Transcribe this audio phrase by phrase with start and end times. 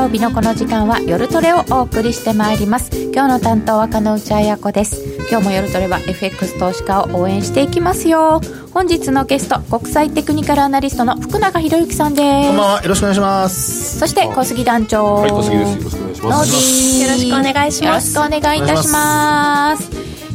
[0.00, 2.90] 曜日のこの時間は夜トレをお送りしてまいります。
[3.12, 5.18] 今日の担当は加納内彩子です。
[5.28, 8.40] 今日も夜トレは FX 投資家を応援していきますよ。
[8.72, 12.48] 本日のゲスト国際テクニカルアナリストの福永博之さんです。
[12.48, 13.98] こんばんはよろしくお願いします。
[13.98, 15.16] そして小杉団長。
[15.16, 15.76] はい小杉です。
[15.76, 17.02] よろしくお願いします。
[17.02, 18.14] よろしくお願いします。
[18.16, 19.90] よろしくお願いいたします。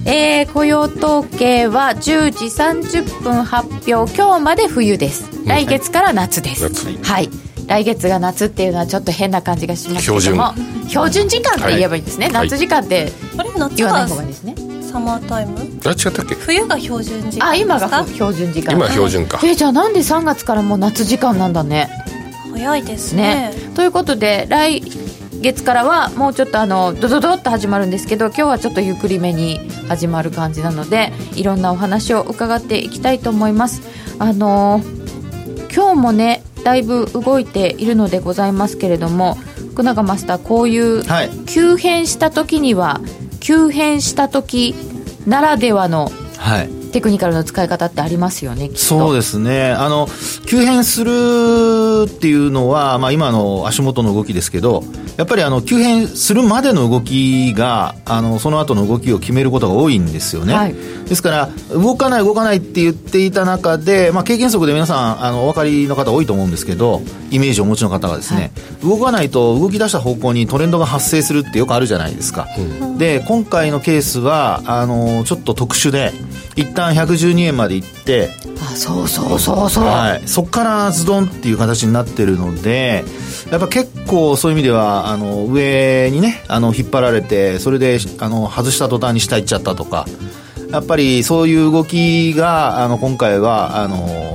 [0.08, 2.46] えー、雇用統計は10時
[3.02, 4.14] 30分発表。
[4.16, 5.28] 今日まで冬です。
[5.48, 10.54] 来月から夏です、はい、はい来月が夏っていうのはちょっと変な感じがしますけども。
[10.88, 11.28] 標準。
[11.28, 13.12] 時間って言えばいいんですね、はい、夏時間って
[13.76, 15.60] 言わない方がいいですね、サマータイム？
[15.60, 16.36] あ違ったっけ？
[16.36, 18.76] 冬が標準時間あ今が標準時間。
[18.76, 19.40] 今標準か。
[19.44, 21.90] えー、じゃあなんで3月からもう夏時間なんだね。
[22.54, 24.82] 早いですね、ね、ということで来
[25.42, 33.82] 月からはもうちょっとあのドドドッと始まるんですけど今日はちょっとゆっくりめに始まる感じなのでいろんなお話を伺っていきたいと思います。
[34.20, 34.82] あの
[35.76, 39.36] 今日もねだいぶ動いているのでございますけれども
[39.74, 41.04] 福永マスターこういう
[41.46, 44.74] 急変した時には、はい、急変した時
[45.28, 49.72] ならではの、はいテクニカルの使い方ってありますよねそうですね。
[49.74, 50.08] あの
[50.48, 54.82] 急変するっていうのは、まあ、今の足元の動きですけど
[55.18, 76.14] やっぱりあの急変するまでの動きがあのその後の動きを決めることが多いんですよね、はい、ですから動かない動かないって言っていた中で、まあ、経験則で皆さんあのお分かりの方多いと思うんですけどイメージをお持ちの方がですね、はい、動かないと動き出した方向にトレンドが発生するってよくあるじゃないですか、うん、で今回のケースはあのちょっと特殊で
[76.56, 78.30] 一旦112円まで行って
[78.62, 83.04] あそうそうそうそう、はい、そこからズドンっていう形になってるので
[83.52, 90.06] やっぱ結構そういう意味ではあの上にねあの引っ張られてそれであの外した途端に下行っちゃったとか
[90.72, 94.35] やっぱりそういう動きがあの今回はあの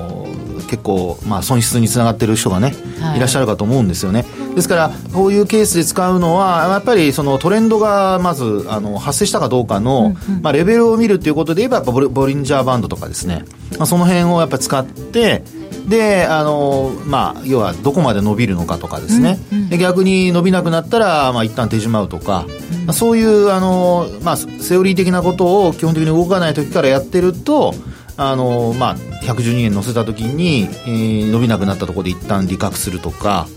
[0.70, 4.24] 結構、まあ、損失につながってる人がね、はい、いらっしゃるかと思うんですよね。
[4.54, 13.44] ですから、こういうケースで使うのは、やっぱりそのトレンドがまずあの発生したかどうかの、うんうん、まあ、レベルを見るということで言えば、やっぱボリンジャーバンドとかですね、
[13.78, 15.42] まあ、その辺をやっぱ使って、
[15.88, 27.74] であの、まあ、要はどこまで伸びるのかとかですね、うんうん、で逆に伸びなくなったら、まあ一旦手締まうとか、うん、まあ、そういうあの、まあ、セオリー的なことを基本的に動かない時からやってると
[28.20, 33.48] あの、まあ、112円乗せた時に、えー、伸びなくなったところで一旦利確するとか。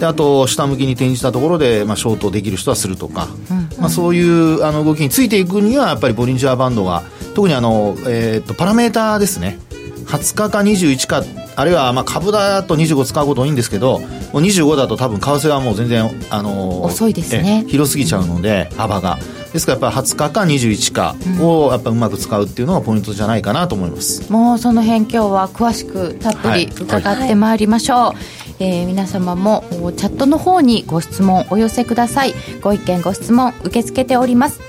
[0.00, 7.02] であと下向きに転じたところで、まあ、ショートできる人はするとか、うんうん、まあ、そういうあの動きについていくにはやっぱりボリンジャーバンドが
[7.34, 9.58] 特にあの、えー、とパラメーターですね。
[10.06, 11.22] 20日か21か
[11.54, 13.98] あるいはまあ株だと25使うこと多いんですけど
[14.32, 17.66] もう25だと多分為替はもう全然、あのー、遅いですね。
[17.68, 19.18] 広すぎちゃうので、幅が
[19.52, 28.24] ですからやっぱり20日か21かをやっぱうまく使うっていうのがポイントじゃないかなと思います、うん、もうその辺今日は詳しくたっぷり伺ってまいりましょう、はいはい
[28.60, 29.64] えー、皆様も
[29.96, 34.60] チャットの方にご質問お寄せくださいご意見ご質問受け付けております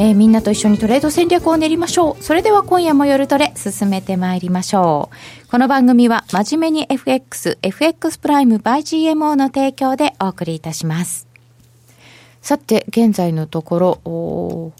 [0.00, 2.22] えー、みんなと一緒にトレード戦略を練りましょう。
[2.22, 5.10] それでは今夜も夜トレ進めてまいりましょ
[5.46, 5.48] う。
[5.50, 11.27] この番組は真面目に FX、FX プライム by GMO の提供でお送りいたします。
[12.48, 14.72] さて、現在のところ、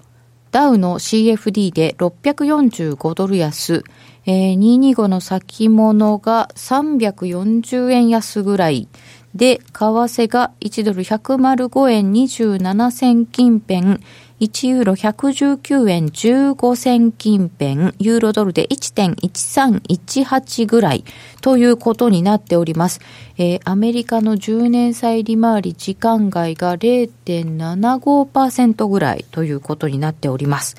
[0.52, 3.84] ダウの CFD で645ドル安、
[4.24, 8.88] えー、225の先物が340円安ぐらい。
[9.34, 14.00] で、為替が1ドル105円27銭近辺、
[14.40, 21.02] 1ユーロ119円15銭近辺、ユーロドルで1.1318ぐらい
[21.40, 23.00] ということになっております。
[23.36, 30.76] えー、アメリカの10年債利回り時間外が0.75%ぐらいということになっております。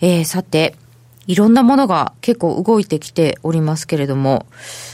[0.00, 0.74] えー、さて、
[1.26, 4.46] いろんなものが結構動いてきておりますけれども、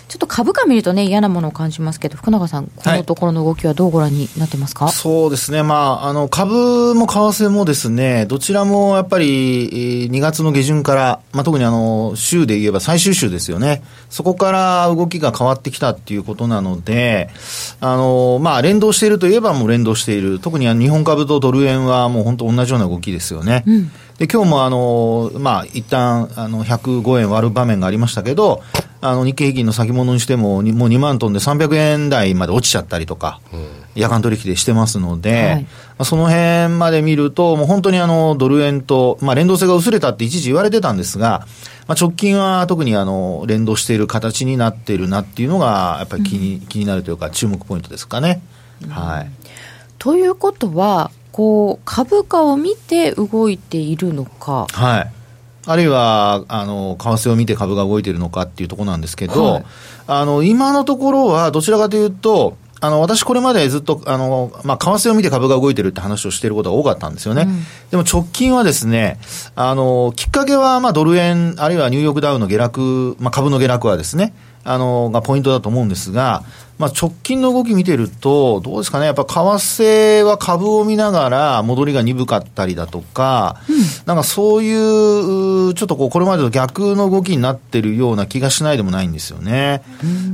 [0.08, 17.30] ちょっと株価見るとね、嫌なものを感じますけど、福永さん、このところの動きはどうご覧になってますか、はい、そうですね、まあ、あの株も為替もですね、どちらもやっぱり2月の下旬から、まあ、特にあの週で言えば最終週ですよね、そこから動きが変わってきたっていうことなので、
[17.80, 23.64] あのまあ、連動しているといえばもう連動している、特に日本株とドル円はもう本当同じような動きですよね。
[23.66, 23.90] うん。
[24.18, 28.62] で今日もあの、まあ、一旦あの105円割る場面がありましたけど、
[29.06, 35.66] あの日経平均の先物にしても、もう2万トンで300円台まで落ちちゃったりとか、うん、夜間取引でしてますので、
[35.98, 41.46] はい、その辺まで見ると、もう本当にあのドル円と、まあ、連動性が薄れたって一時言われてたんですが、
[41.86, 48.40] まあ、直近は特にあの連動している形になっているなっていうのが、やっぱり気にうん、気になるというか、注目ポイントですかね。
[48.82, 49.30] うん、はい、
[49.98, 54.66] ということは、こう株価を見て動いているのか。
[54.72, 55.23] はい。
[55.66, 59.64] あるいは、あの、為替を見て株が動いているのかっていうところなんですけど、はい、
[60.06, 67.48] あの、今のところはどちらかというと、あの、私これまでずっと、あの、まあ、為替を見て株が動いてるって話をしていることが多かったんですよね。
[67.90, 69.18] でも直近はですね、
[69.56, 74.34] あの、きっかけは、まあ、ドル円、あるいはニューヨークダウの下落、まあ、株の下落はですね、
[74.64, 76.42] あの、がポイントだと思うんですが、
[76.78, 83.76] まあ、直近の動き見てると、どうですかね、やっぱ為替は株を見ながら戻りが鈍かったりだとか、うん、
[84.06, 84.72] なんかそうい
[85.70, 89.82] う、ちょっとこう、これまでと逆の動きになってるような気がしないでもないんですよね。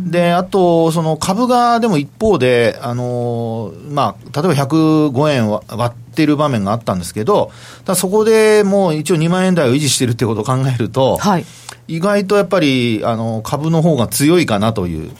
[0.07, 7.53] で、あと、その株がでも一方で、あの、まあ、例えば105円割ってる場面があったんですけど、
[7.85, 11.45] ただそこでもう一応2万円台を維持してるってことを考えると、はい、
[11.91, 15.11] 意外とやっぱり、あの、株の方が強いかなという。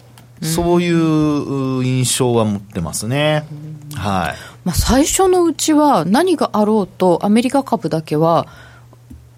[0.43, 3.45] そういう印象は持ってますね。
[3.95, 4.35] はい。
[4.65, 8.47] まあ、最初のうちは何があろうとアメリカ株だけは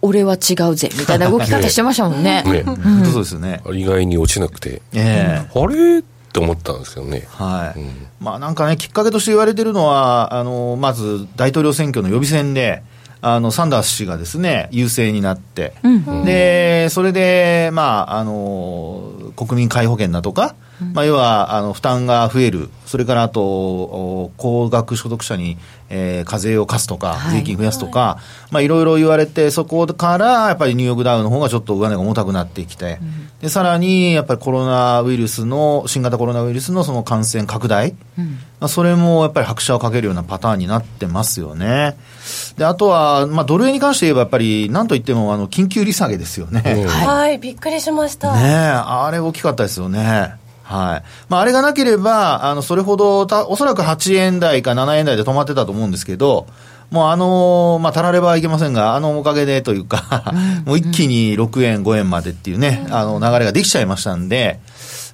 [0.00, 2.42] 俺は違うぜみたいな動き方してましたもんね。
[2.46, 3.62] ね、うん、そうですね。
[3.72, 6.00] 意外に落ちなくて、えー、あれ？
[6.00, 6.02] っ
[6.32, 7.26] て思ったんですけどね。
[7.30, 7.80] はい。
[7.80, 12.82] うん、まあなんかね、きっかけとして言われてるのは、あの、まず大統領選挙の予備選で、
[13.22, 20.56] あの、サンダース氏がですね、優勢になって、うん、で、それで、まあ、あの、国民皆保険だとか、
[20.94, 25.56] まあ、要はあの負担が増える、それからあと、高額所得者に、
[25.88, 28.20] えー、課税を課すとか、税金増やすとか、は
[28.50, 41.96] いまあ、いろいろ言われて、そこからやっぱりニューヨークダウの方がちょっと上値が重たくなってきて、うん、でさらにやっぱりコロナウイルスの、新型コロナウイルスのその感染拡大、うん、まあ、それもやっぱり拍車をかけるようなパターンになってますよね。
[42.56, 46.86] であとは、まあ、ドル円に関して言えば、やっぱりなんといってもあの緊急利下げですよね。
[46.86, 48.32] はい、びっくりしました。
[48.34, 50.41] ねあれ大きかったですよね。
[50.72, 51.02] はい。
[51.28, 56.46] まあ、あれがなければ、あのそれほどた、おそらく8円台か7円台で止まってたと思うんですけど、
[56.90, 60.34] もうあのまあ、たらればいけませんが、あのおかげでというか
[60.66, 64.60] もう一気に6円、5円までっていうね、あの流れができちゃいましたんで、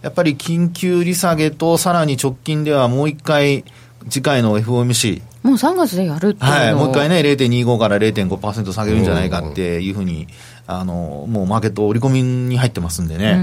[0.03, 3.65] やっぱり緊急利下げと、さらに直近ではもう一回、
[4.09, 10.27] 次回の FOMC、もう3月でやるってはい、もう一回ね、0.25から0.5%下げるんじゃないかっていうふうに、
[10.67, 13.39] あのもうマーケット織り込みに入ってますんでね。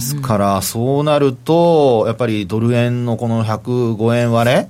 [0.00, 4.68] ですから、そうなると、やっぱりドル円のこの105円割れ、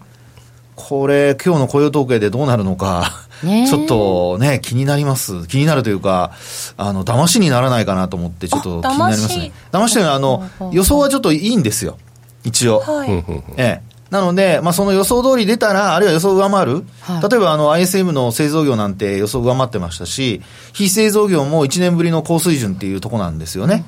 [0.74, 3.12] これ、今日の雇用統計でどうなるのか、
[3.42, 5.46] ちょっとね、気になります。
[5.46, 6.32] 気になるというか、
[6.76, 9.52] あの、騙しにならないかなと思って、ちょっと気になりますね。
[9.72, 9.94] 騙し？
[9.94, 11.96] というのは、あの、予想はちょっといいんですよ。
[12.44, 12.80] 一応。
[12.80, 13.10] はい、
[13.56, 13.90] ええ。
[14.10, 20.42] なので、まあ、その予想通り出たら、あるいは予想上回る、はい、例えばあの ISM の製造業なんて予想上回ってましたし、
[20.72, 23.84] 非製造業も1年ぶりの高水準っていうところなんですよね。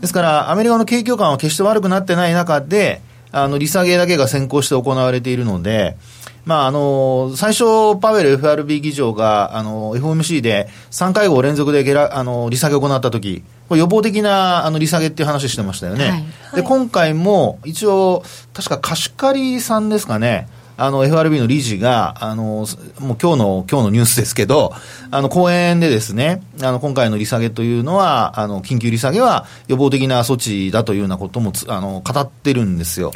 [0.00, 3.00] ですから、アメリカの景況感は決して悪くなってない中で、
[3.32, 5.96] あの利下げだけが先行して行われているので、
[6.44, 16.10] まあ、あの、最初、パウエル FRB 議長が、あの、FOMC で3回合連続でゲラ、あの、利下げを行ったとき、これ予防的なあの利下げっていう話してましたよね。
[16.10, 18.22] はい、で、今回も一応、
[18.52, 22.66] 確か貸し借りさんですかね、あの FRB の理事が、あのもう
[22.98, 24.72] 今日の今日のニュースですけど、
[25.10, 33.12] あの講演でですね、あの今回の利下げというのは、あの緊急利下げは予防的な措置だというようなこともあの語ってるんですよ。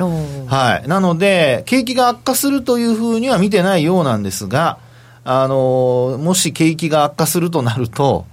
[0.46, 0.88] はい。
[0.88, 4.78] なので、景気が悪化するというふうには見てないようなんですが、
[5.24, 8.26] あのもし景気が悪化するとなると、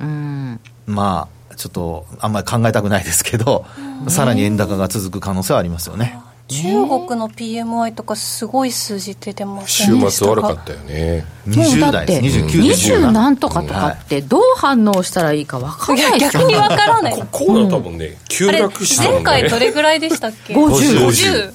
[0.85, 3.65] まあ、ちょっとあんまり考えたくないですけど、
[4.07, 6.19] さらに円高が続く可能性はありますよね。
[6.47, 11.25] 中国の PMI とかすごい数字出てます週末悪かったよね。
[11.47, 12.37] 20代です。
[12.39, 13.35] 29代何。
[13.37, 17.23] とかとかってどう反応したらいいか分からない逆に分からない。
[17.31, 19.23] こうだったもんね急落したもんね。
[19.23, 21.51] 前回どれぐらいでしたっけ？5050 50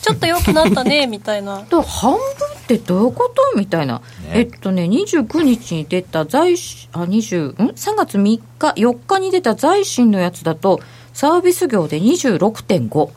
[0.00, 1.64] ちょっと良くなったねみたいな。
[1.68, 2.20] 半分っ
[2.68, 3.58] てどういうこと？
[3.58, 6.54] みたいな、ね、えっとね29日に出た財あ
[7.02, 8.40] 20ん？3月3日
[8.76, 10.80] 4日に出た財新のやつだと
[11.12, 13.10] サービス業で26.5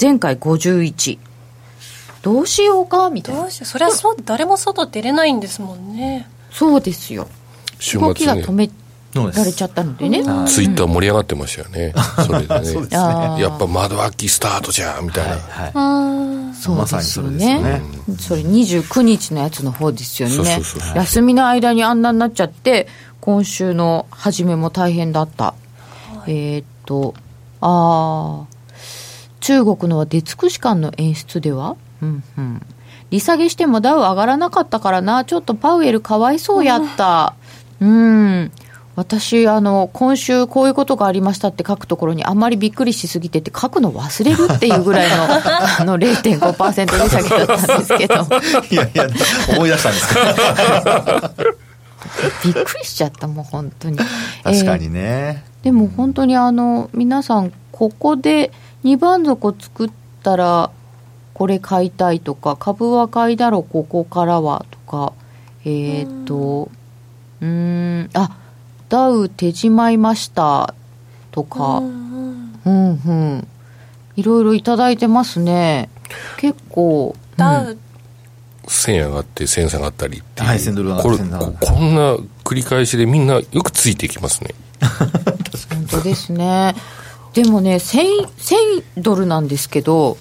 [0.00, 1.18] 前回51
[2.22, 3.10] どうしようか？
[3.10, 3.42] みたいな。
[3.42, 3.66] どうしよう？
[3.66, 6.28] それはそう誰も外出れないんですもんね。
[6.50, 7.28] そうですよ。
[7.94, 8.70] 動きが止め
[9.14, 10.22] られちゃったのでね。
[10.46, 11.94] ツイッター盛り上がってましたよね、
[12.26, 12.80] それでね。
[12.88, 13.40] ね。
[13.40, 15.40] やっぱ窓開きスタートじゃんみたいな、はい
[15.72, 17.80] はい、そうですよね,、
[18.18, 20.60] それ29日のやつの方ですよね。
[20.94, 22.86] 休みの間にあんなになっちゃって
[23.20, 25.54] 今週の初めも大変だった、は
[26.26, 27.14] い、えー、っと
[27.62, 28.59] ああ
[29.40, 32.62] 中国のは出尽くし感の演出では、うんうん、
[33.10, 37.34] 利下げしてもダウ上がらなかったからな、ちょっとパウエルかわいそうやった。
[37.80, 38.52] うん。
[38.96, 45.24] 私、あの、今週こういうことがありましたって書くところにあんまりびっくりしすぎてて書くの忘れるっていうぐらいの、
[45.80, 48.14] あの、0.5%利下げだったんですけど。
[48.70, 49.06] いやいや、
[49.56, 51.32] 思い出したんですか？
[52.44, 53.96] びっくりしちゃった、もう本当に。
[54.44, 55.00] 確かにね。
[55.00, 58.52] えー、でも本当にあの、皆さん、ここで、
[58.84, 59.90] 2番底作っ
[60.22, 60.70] たら、
[61.34, 65.12] これ買いたいとか株は買いだろここからはとか。
[65.64, 66.70] えっ、ー、と
[67.40, 68.10] うん。
[68.14, 68.36] あ
[68.88, 70.74] ダウ手じまいました。
[71.30, 71.78] とか。
[71.78, 73.48] うんうん。
[74.16, 75.88] いろいろいただいてますね。
[76.38, 77.78] 結構ダウ、
[78.64, 81.66] 1000上がって1000下がったりっていう、はい1000ドル上がってこれ1000下がって。
[81.66, 84.54] ここんな繰り返しでみんなよくついてきますね。
[85.70, 86.74] 本当ですね
[87.34, 90.16] でもね 1000, 1000ドルなんですけど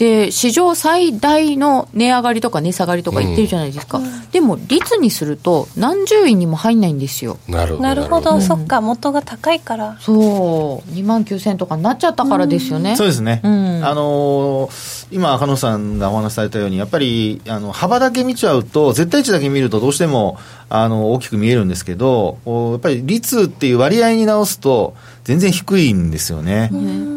[0.00, 4.00] で史上最大の値上がりとか値下がりとか言ってるじゃないですか、
[4.32, 7.36] でも率にすると何十位にも入んないんですよ。
[7.46, 7.82] なるほど。
[7.82, 9.98] なるほど、そっか元が高いから。
[10.00, 10.90] そう。
[10.92, 13.84] 2万9000とかになっちゃったからですよね、そうですね、うん。
[13.84, 20.38] あのー今、赤野さんがお話しされたように、やっぱりあの幅だけ見ちゃうと、絶対値だけ見ると、どうしても
[20.70, 24.94] あの大きく見えるんですけど、おやっぱり率っていう割合に直すと、
[25.24, 26.70] 全然低いんですよね。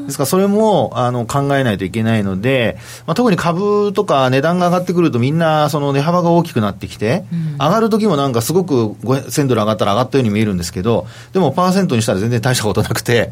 [0.06, 7.24] ですから、それもあの考えないといけないので、まあ、特に株とか値段が上がってくると、みんなその値幅が大きくなってきて、
[7.60, 13.32] 上がる時もなんかすごく1000ドル上がったら上がったように見えるんですけど、でもパーセントにしたら全然大したことなくて、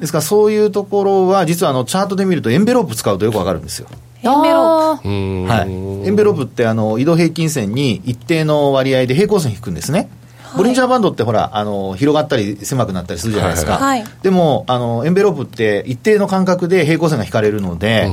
[0.00, 3.88] ですからそういうところは、実はあのチャートで見ると、エンベロープ使うとよくわかるんですよ。
[4.22, 5.70] エンベロープはい、
[6.06, 10.08] エンベロープってあの移動平均線に一定の割合で平行線引くんですね。
[10.56, 18.08] ボリンジャーバンドってほらあの広がったり狭くなったりするじゃないですか、はいはいでもあのエンベロープって一定の間隔で平行線が引かれるので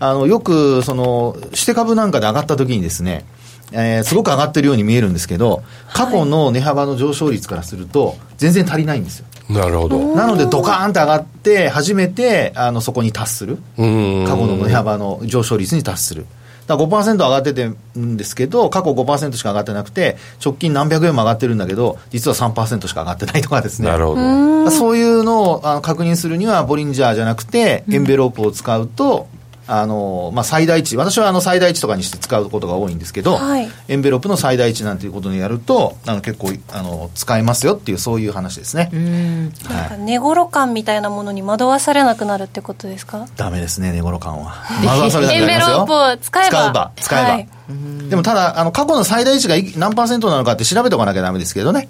[0.00, 3.24] あのよくそのして株なんかで上がった時にですね
[3.72, 5.62] えーすごく上がってるように見えるんですけど
[5.92, 9.26] 過去の値幅の上昇率からすると全然足りないんですよ。
[9.48, 10.14] なるほど。
[10.14, 13.58] なのでドカーンって上がって初めてあのそこに達する。
[13.78, 14.26] うーん。
[14.26, 16.26] 過去の値幅の上昇率に達する。
[16.66, 23.88] だから5%上がっててるんですけど、過去5%しか上がってなくて、直近何百円も上がってるんだけど、実は3%しか上がってないとかですね。
[23.88, 29.28] なるほどそういうのをあの確認するには、ボリンジャーじゃなくて、エンベロープを使うと、
[29.68, 38.90] あのまあ、最大値、私はあの最大値とかにして使うことが多いんですけど、はいエンベロープの最大値なんていうことにやると、あの結構あの使えますよっていう、そういう話ですね。
[38.92, 43.26] うんなんか寝頃感みたいなものに惑わされなくなるってことですか？
[43.36, 44.54] ダメですね、寝頃感は。
[44.86, 47.28] 惑わされなくエンベなりますよロープを使えば使えば、使えば。
[47.30, 47.48] はい
[48.08, 51.88] でもただ、あの、過去の最大値がい何パーセントなのかって調べておかなきゃダメですけどね。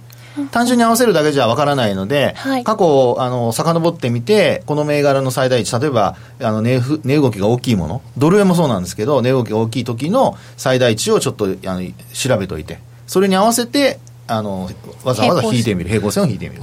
[0.50, 14.68] 単純に合わせるだけじゃわからないので、はい過去、あの、遡ってみて、この銘柄の最大値、例えば、あの、値ふ値動きが大きいもの、ドル円もそうなんですけど、値動きが大きい時の最大値をちょっと、あの、調べといて、それに合わせて、あの、
[15.04, 15.88] わざわざ引いてみる。
[15.88, 16.62] 平行線を引いてみる。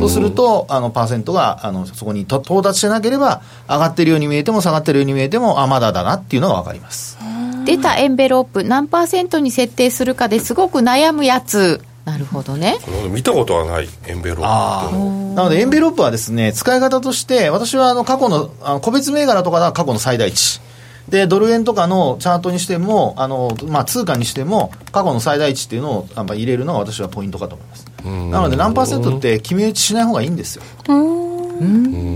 [0.00, 7.18] そうすると、あの、パーセントが、あの、そこにと到達してなければ、上がってるように見えても、下がってるように見えても、あ、まだだなっていうのがわかります。
[7.64, 12.78] 出たエンベロープ何パーセントに設定するかですごく悩むやつなるほどね
[13.10, 20.60] 見たことはないエンベロープなので、エンベロープはですね、使い方として、私はあの過去の、あの個別銘柄とかが過去の最大値。
[21.08, 27.86] で、ドル円とかのチャートにしても、あの、まあ、通貨にしても、過去の最大値っていうのをやっぱ入れるのが私はポイントかと思います。
[28.04, 30.62] なので、何パーセントって決め打ちしない方がいいんですよ。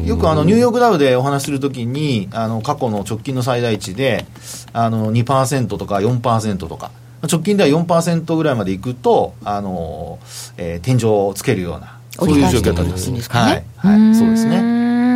[0.05, 4.27] よくあのニューヨークダウでお話しするときに、あの過去の直近の最大値で、
[4.73, 6.91] あの2%とか4%とか、
[7.23, 10.19] 直近では4%ぐらいまでいくと、あの
[10.57, 13.11] えー天井をつけるような、そういう状況だったんです。
[13.11, 14.63] 折り返していくんですかはねい、はい、そうですね。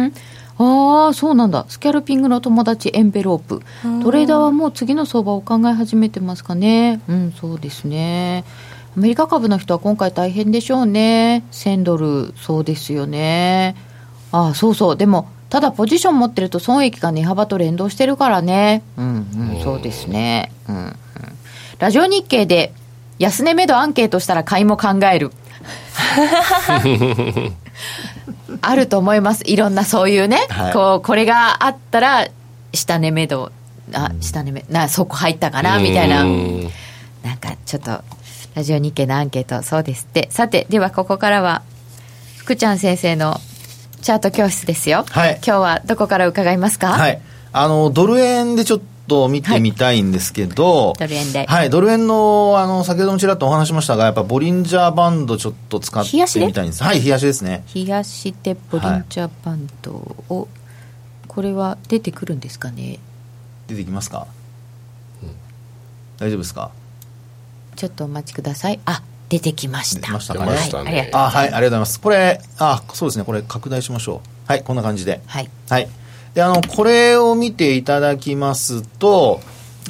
[0.09, 0.13] ね
[0.59, 1.65] ああそうなんだ。
[1.69, 3.63] スキャルピングの友達エンベロープ。
[4.03, 7.01] トレーダーはもう次の相場を考え始めてますかね。
[7.09, 8.45] うんそうですね。
[8.97, 11.45] アメリカ株の人は今回大変でしょうね。
[11.53, 12.35] 1000ドル。
[12.37, 13.75] そうですよね。
[14.31, 14.97] ああそうそう。
[14.97, 18.83] でもただポジション持ってると損益が値幅と連動してるからね。
[18.97, 20.53] うんうんそうですね。
[20.69, 20.97] うんうん
[21.79, 22.73] ラジオ日経で
[23.19, 25.33] 安値目処アンケートしたら買いも考える。
[28.61, 29.43] あると思います。
[29.47, 30.73] いろんなそういうね、はい。
[30.73, 32.29] こうこれがあったら
[32.73, 33.51] 下値目処
[33.93, 36.25] あ下値目なそこ入ったかなみたいな。
[36.25, 36.71] うん
[37.23, 38.03] なんかちょっと
[38.55, 39.63] ラジオ日経のアンケート。
[39.63, 40.29] そうですって。
[40.31, 41.63] さてではここからは
[42.39, 43.41] 福ちゃん先生の
[44.03, 45.41] チャート教室ですよ、はい。
[45.47, 47.21] 今日はどこから伺いますか、はい。
[47.53, 51.47] あの、ドル円でちょっと見てみたいんですけど、ドル円で。
[51.47, 56.83] はい、ドル円の、あの、先ほどもちらっとお話しましたが、やっぱボリンジャーバンドちょっと使って冷やしでみたいんです。
[56.83, 57.65] はい、冷やしですね。
[57.75, 60.49] 冷やしてボリンジャーバンドを、
[61.29, 62.99] これは出てくるんですかね？
[63.67, 64.27] 出てきますか、
[66.19, 66.71] 大丈夫ですか？
[67.75, 68.79] ちょっとお待ちください。
[68.85, 70.07] あ出てきました。
[70.09, 70.53] 出ましたかね？
[70.53, 71.15] はい。
[71.15, 72.01] あはいありがとうございます。
[72.01, 73.25] これあそうですね。
[73.25, 74.29] これ拡大しましょう。
[74.47, 75.23] はいこんな感じで。
[75.27, 75.49] はい。
[75.71, 75.89] はい。
[76.35, 79.41] であのこれを見ていただきますと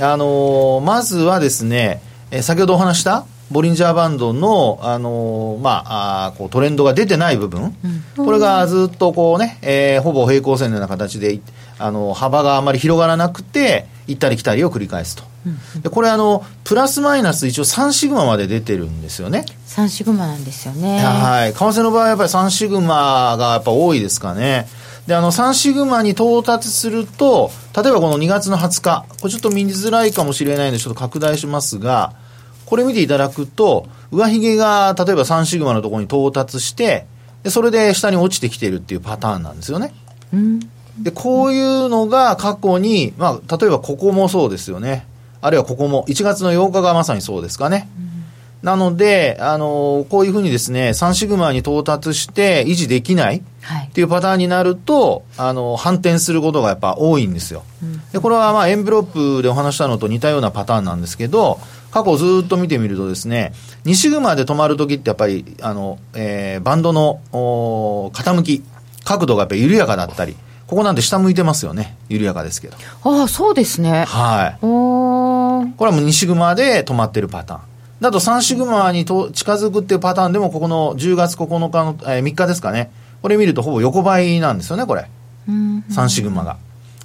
[0.01, 7.77] あのまずはですねえー先ほどお話したボリンジャーバンドの、あのまあ、あーこうトレンドが出てない部分、
[8.17, 11.39] これがずっとこうね、えーほぼ平行線のような形で、
[11.79, 15.25] あの幅があまり広がらなくて、行ったり来たりを繰り返すと。
[15.83, 19.45] でこれあの、プラスマイナス一応3シグマまで出てるんですよね。
[19.69, 21.01] 3シグマなんですよね。
[21.01, 21.53] はい。
[21.53, 24.67] 為替の場合はやっぱり3シグマがやっぱ多いですかね。
[25.07, 32.13] で、あの、3シグマに到達すると、例えばこの2月の20日、これちょっと見づらいかもしれないので、ちょっと拡大しますが、
[32.67, 37.07] これ見ていただくと、上髭が例えば3シグマのところに到達して、
[37.43, 39.93] で、それで下に落ちてきてるっていうパターンなんですよね。
[40.99, 45.07] で、こういうのが過去に、まあ、例えばここもそうですよね。
[45.41, 47.89] あるいはここも、1月の8日がまさにそうですかね。
[48.63, 57.65] なので、あのこういうふうにですね、3シグマに到達して維持できないはいっていうパターンになると、あの反転することがやっぱ多いんですよ。
[58.13, 61.59] で、これはまあエンベロップでお話したのと似たようなパターンなんですけど、
[61.91, 63.53] 過去ずっと見てみるとですね、
[63.85, 67.21] 2シグマで止まるときってやっぱり、あの、えーバンドの
[68.15, 68.63] 傾き、
[69.05, 70.37] 角度がやっぱり緩やかだったり、
[70.69, 71.97] ここなんて下向いてますよね。
[72.09, 72.77] 緩やかですけど。
[73.05, 74.05] ああ、そうですね。
[74.07, 74.59] はい。
[74.63, 77.61] これはもう2シグマで止まってるパターン。
[78.03, 82.91] だと3シグマにと近づくっていうパターンでも、ここの10月9日の、えー3日ですかね。
[83.23, 85.09] これ見るとほぼ横ばいなんですよね、これ。
[85.49, 86.57] うん3シグマが。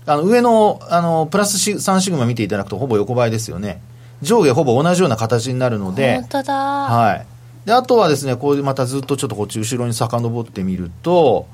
[0.08, 3.80] あの上のあのプラスシ3シグマ見ていただくとほぼ横ばいですよね。
[4.24, 7.26] 上下ほぼ同じような形になるので本、当だ、はい。
[7.68, 11.46] で、あとはですね、こうまたずっとちょっとこっち後ろに遡ってみると、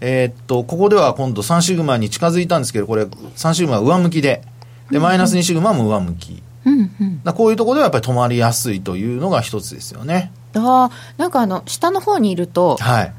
[0.00, 4.42] えーっと、ここでは今度3シグマに近づいたんですけど、これ3シグマは上向きで、
[4.92, 6.42] で、マイナス2シグマも上向き。
[6.64, 7.22] うんうん。
[7.22, 10.32] だこういうところではやっぱり止まりやすいというのが一つですよね。
[10.54, 13.12] ああ、なんかあの、下の方にいると、はい。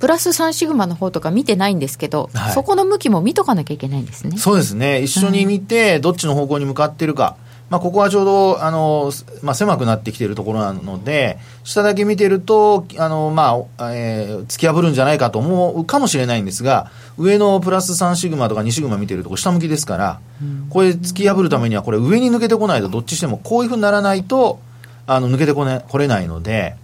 [0.00, 4.38] プラス3シグマの方とか見てないんですけど、はいそこの向きも見とかなきゃいけないんですね。
[4.38, 5.02] そうですね。
[5.02, 7.36] 一緒に見て、どっちの方向に向かってるか。
[7.70, 9.12] まあ、ここはちょうど、あの、
[9.42, 20.20] まあ、狭くなってきているところなので、下だけ見てると、あの、まあ、えー突き破るんじゃないかと思うかもしれないんですが、上のプラス3シグマとか2シグマ見てると、下向きですから、
[20.68, 24.58] これ突き破るためには、これ上に抜けてこないと、どっちしてもこういうふうにならないと、
[25.06, 26.74] あの、抜けてこね、これないので、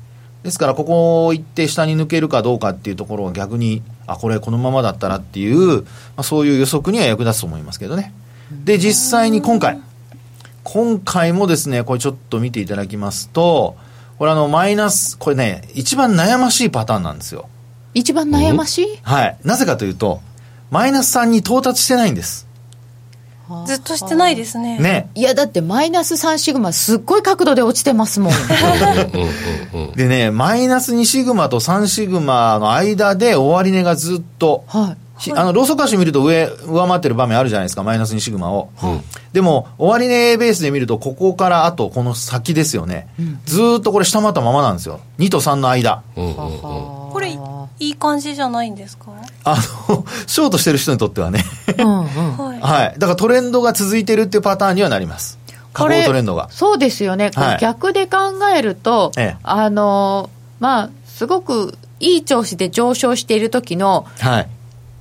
[0.45, 5.85] ですから、ここ行って下に抜けるかどうかっていうところは逆に、あ、これこのままだったらっていう、ま
[6.19, 8.15] あ、そういう予測には役立つと思いますけどね。
[8.65, 9.81] で、実際に今回、
[10.69, 13.77] 今回もですね、これちょっと見ていただきますと、
[14.19, 17.49] これあの、マイナス、これね、一番悩ましいパターンなんですよ。
[17.95, 19.37] 一番悩ましい、はい。
[19.45, 20.21] なぜかというと、
[20.73, 22.49] マイナス3に到達してないんです。
[23.65, 25.09] ずっとしてないですねね。
[25.15, 28.33] いや、だってマイナス3シグマ、すっごい角度で落ちてますもん。
[29.95, 34.97] でね、マイナス2シグマと3シグマの間で終値がずっと、はい。
[34.97, 38.71] しあの、ローソク足見ると上、上回ってる場面あるじゃないですか、マイナス2シグマを。
[39.33, 43.09] でも、終値ベースで見ると、ここからあとこの先ですよね。
[43.45, 45.01] ずーっとこれ下回ったままなんですよ。
[45.19, 46.03] 2と3の間。
[46.17, 47.31] うんうんうんこれ
[47.79, 49.07] いい感じじゃないんですか？
[49.45, 49.57] あ
[49.89, 51.45] の、ショートしてる人にとってはね。
[51.79, 52.05] うんうん。
[52.05, 52.95] はいはい。
[52.99, 55.39] だからトレンドが続いてるっていうパターンにはなります。
[55.73, 56.49] 下これ降トレンドが。
[56.51, 58.19] そうですよね、逆で考
[58.55, 64.49] えると、ええあのまあ、すごくいい調子で上昇している時の、はい。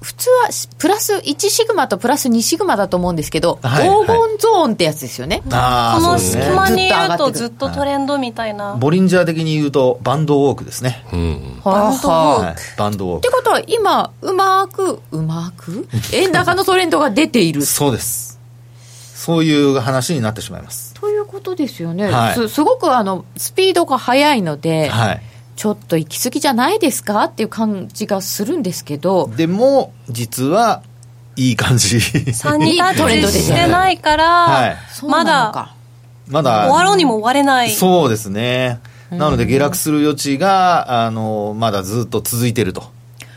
[0.06, 5.42] 普通はプラス1シグマとプラス2シグマだと思うんですけど、はい黄金ゾーンってやつですよね。
[5.50, 6.20] ああ、この。
[6.20, 11.04] 隙間にいるとずずっとトレンドみたいな、ボリンジャー的に言うと、バンドウォークですね。
[11.12, 12.56] うんうんバンドウォークはい。
[12.78, 17.66] バンドウォーってことは今うまくうまく円高のトレンドが出ているク。
[17.66, 18.40] そうです。
[19.16, 20.94] そういう話になってしまいます。
[20.94, 25.22] ということですよね、はいすすごくあのスピードが速いので、はい。
[25.56, 27.24] ちょっと行き過ぎじゃないですか？
[27.26, 30.84] っていう感じがするんですけど、でも、実は、
[31.38, 31.98] いい感じ。
[31.98, 35.74] 3にタいいトレンドッチしてないから、はいまだ。
[36.28, 38.80] まだ、終わろうにも終われないそうですね。
[39.12, 42.84] なので、下落する余地が、あの、まだずっと続いてると。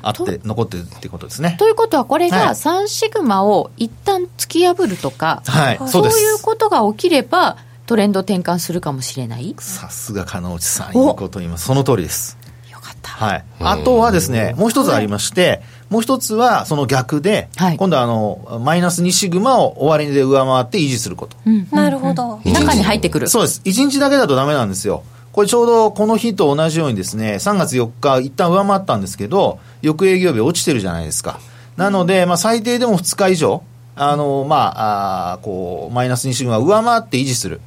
[0.00, 1.56] あって、残ってるってことですね。
[1.58, 6.04] ということは、これはいが3シグマを一旦突き破るとか、はい、そそう。
[6.06, 7.56] いうことが起きれば、
[7.88, 9.54] トレンド転換するかもしれない？
[9.58, 11.64] さすが金内さん、いいおこと言います。
[11.64, 12.36] その通りです。
[12.70, 13.10] よかった。
[13.12, 13.44] はい。
[13.60, 21.38] あとはですね、もう一つありまして、もう一つはその逆で、はい今度はあの、マイナス2シグマを終値で上回って維持すること。
[21.46, 23.28] うんなるほど、中に入ってくる。
[23.28, 23.62] そうです。
[23.64, 25.02] 1日だけだとダメなんですよ。
[25.32, 31.40] これちょうどこの日と同じようにですね、3月4日一旦上回ったんですけど、翌営業日落ちてるじゃないですか。
[31.78, 33.62] なので、まあ最低でも2日以上、
[34.00, 37.60] あの、まあ、あーこう、マイナス2シグマ上回って維持する。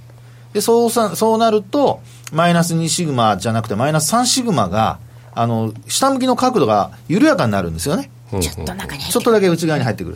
[0.54, 5.00] で、そうさ、そうなると、マイナス2シグマじゃなくて、マイナス3シグマが、
[5.34, 8.12] あの、下向きの角度が緩やかになるんですよね。
[8.40, 10.16] ちょっと中にちょっとだけ内側に入ってくる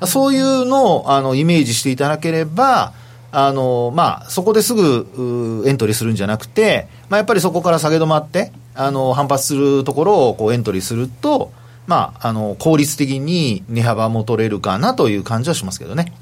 [0.00, 0.06] と。
[0.06, 2.92] そういうのをあのイメージしていただければ、
[3.30, 11.50] あのまあ、そこですぐうエントリーするんじゃなくて、まあ、やっぱりそこから下げ止まって、あの反発するところをこうエントリーすると、
[11.86, 16.12] まあ、あの、効率的に値幅も取れるかなという感じはしますけどね。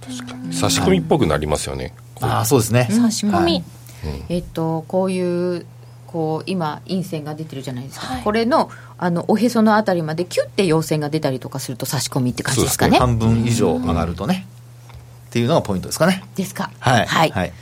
[0.53, 1.93] 差し込みっぽくなりますよね。
[2.21, 2.89] ああ、そうですね。
[2.91, 3.65] 差し込み。
[4.29, 5.67] えっと、こういう、
[6.07, 8.07] こう、今、陰線が出てるじゃないですか。
[8.23, 12.99] これの、あの、おへそのあたりまでキュッて陽線が出たりとかすると差し込みって感じですかね。
[12.99, 14.47] 半分以上上がるとね。
[15.27, 16.23] っていうのがポイントですかね。
[16.35, 16.71] ですか。
[16.79, 17.07] はい。
[17.07, 17.31] はい。
[17.31, 17.53] はい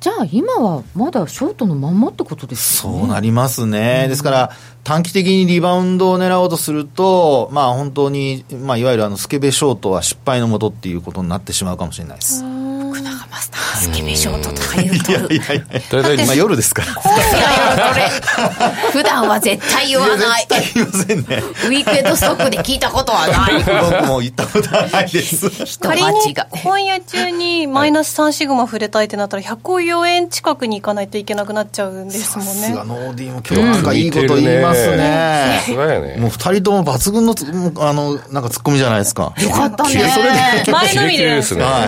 [0.00, 2.98] じゃあ今はまだショートのまんまってことですよね。
[3.00, 4.06] そうなりますね。
[4.08, 4.50] ですから、
[4.82, 12.42] 短期的にリバウンドを狙おうとすると、まあ本当に、まあいわゆるあのスケベショートは失敗のもとっていうことになってしまうかもしれないです。
[12.90, 15.12] 福永マスター、スケベショートとか言うと。
[15.12, 16.92] いやいやいや、だいまあ夜ですから。
[16.94, 18.90] 今夜夜トレ。
[18.92, 20.18] 普段は絶対言わない。
[20.18, 21.24] 絶対言いませんね。
[21.24, 24.00] ウィークエンドストックで聞いたことはない。
[24.00, 25.78] 僕も言ったことはないです。
[25.78, 32.52] 仮に今夜中にマイナス3シグマ触れたいってなったら104円近くに行かないといけなくなっちゃうんですもんね。
[32.54, 35.60] さすがノーディーも今日なんかいいこと言いますね。
[35.64, 36.16] すがやね。
[36.16, 37.46] もう二人とも抜群のつ、
[37.78, 39.32] あの、なんかツッコミじゃないですか。
[39.40, 39.90] よかったね。
[40.10, 40.24] それ
[40.64, 40.72] で。
[40.72, 41.40] 前のみで、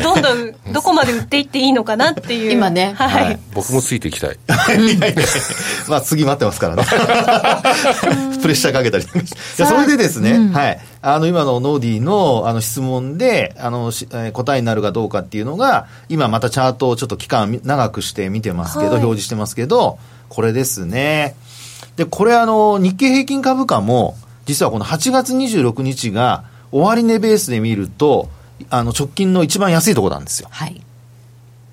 [0.03, 2.53] どんどんどこまで売っていっていいのかなっていう。
[2.53, 2.95] 今ね。
[2.97, 3.39] はい。
[3.55, 4.39] 僕もついていきたい。
[5.89, 6.85] まあ次待ってますからね。
[8.41, 9.05] プレッシャーかけたり。
[9.05, 9.07] い
[9.59, 10.81] や、それでですね、はい。
[11.01, 21.35] あの、今のノーディーの、あの、質問で、あの、えー、答えになるかどうかっていうのが、今またチャートをちょっと期間長くして見てますけど、はい、表示してますけど、これですね。
[21.97, 28.31] で、これあの、日経平均株価も、実はこの8月26日が、終値ベースで見ると、
[28.71, 30.49] あの、直近の一番安いところなんですよ。
[30.51, 30.81] はい。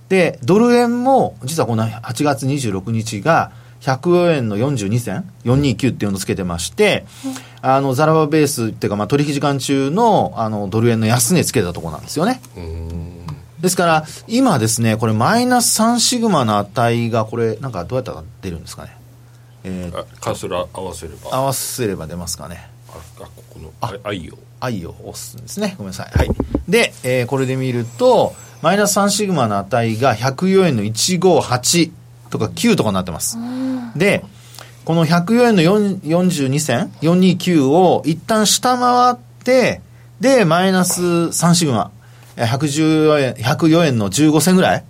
[0.10, 12.42] で、ドル円も、実はこの8月26日が、104円の42銭、429っていうのをつけてまして、うん、あの、ザラバベースっていうか、まあ、取引時間中の、あの、ドル円の安値つけたところなんですよね。
[13.62, 18.98] ですから、今ですね、これマイナス3シグマの値が、これ、なんかどうやったら出るんですかね。
[19.64, 21.36] えー、カーソル合わせれば。
[21.36, 22.70] 合わせれば出ますかね。
[22.90, 24.38] あ、あここの、あ、愛を。
[24.60, 25.76] 愛を押すんですね。
[25.78, 26.18] ごめんなさい。
[26.18, 26.30] はい。
[26.68, 31.92] で、えー、これで見ると、マイナス3シグマの値が104円の158
[32.30, 33.38] とか9とかになってます。
[33.96, 34.24] で、
[34.86, 39.82] この104円の42銭、429を一旦下回って、
[40.20, 41.92] で、マイナス3シグマ、
[42.36, 44.84] 114円、104円の15銭ぐらい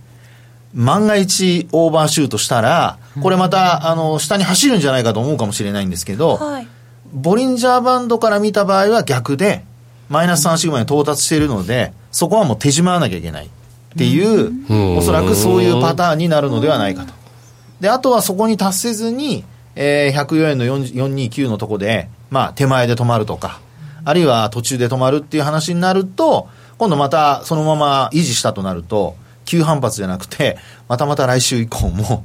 [0.74, 6.68] 万が一オーバーシュートしたら、これまた、あの、下に走るんじゃないかと思うかもしれないんですけど、はい、
[7.14, 9.64] ボリンジャーバンドから見た場合は逆で、
[10.10, 13.50] マイナス3シグマに到達しているので、そこはもう手締まわなきゃいけないっ
[13.98, 17.14] ていう、おそらくそういうパターンになるのではないかと。
[17.80, 19.44] で、あとはそこに達せずに、
[19.76, 23.62] えー、104円の429のとこで、まあ、手前で止まるとか、
[24.04, 32.24] あるいは途中で止まるっていう話になると、今度またそのまま維持したとなると、急反発じゃなくて、またまた来週以降も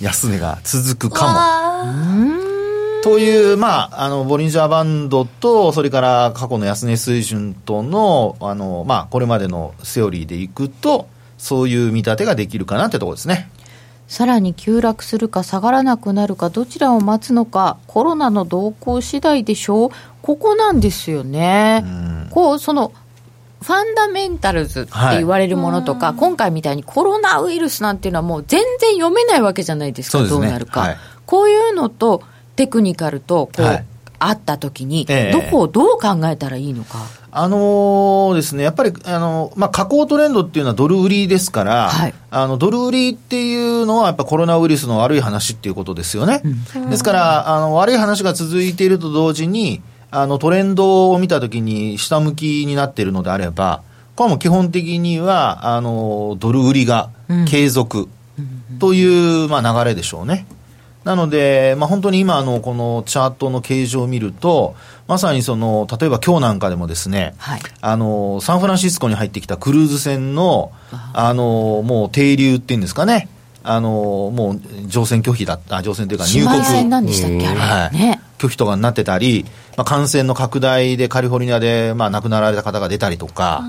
[0.00, 2.47] 安値が続くかも。
[3.08, 13.50] という、まあ、あの、ボリンジャーバンドと、それから過去の安値水準との、あの、まあ、これまでのセオリーでいくと、そういう見立てができるかなってところですね。
[14.08, 19.90] さらに急落するか下がらなくなるかどちらを待つのかコロナの動向次第でしょう。
[20.20, 21.84] ここなんですよね。
[22.30, 22.92] こうその
[23.62, 32.22] ファンダメンタルズって言われるものとか、はい、今回みたいにコロナウイルスなんていうのはもう全然読めないわけじゃないですか、すね、どうなるか、はい、こういうのと
[32.58, 33.84] テクニカルとこう、はい、
[34.18, 36.98] あったときに、ええ、どこをどう考えたらいいのか。
[37.30, 46.42] あのー、ですね、やっぱり、あのまあ、下降トレンドっていうのはドル売りですから、はい、あの、ドル売りっていうのはやっぱコロナウイルスの悪い話っていうことですよね。
[46.74, 53.82] うん、ですから、あの、悪い話が続いていると同時に、あの、トレンドを見たときに下向きになっているのであれば、
[54.16, 57.10] これはもう基本的には、あの、ドル売りが
[57.46, 58.08] 継続
[58.80, 60.46] という、まあ、流れでしょうね。
[61.08, 70.70] なので、まあ、本当に今のこのチャートの形状を見ると、まさにその、例えば今日なんかでもですね、はい、あの、サンフランシスコに入ってきたクルーズ船の、
[71.14, 73.26] あの、もう停留っていうんですかね、
[73.62, 73.88] あの、
[74.34, 76.62] もう乗船拒否だった、乗船というか入国。
[76.62, 78.20] 船なんでしたっけ、あれ、ね。
[78.36, 79.46] 拒否とかになってたり、
[79.78, 83.64] まあ、感染の拡大でカリフォルニアで、まあ、亡くなられた方が出たりとか、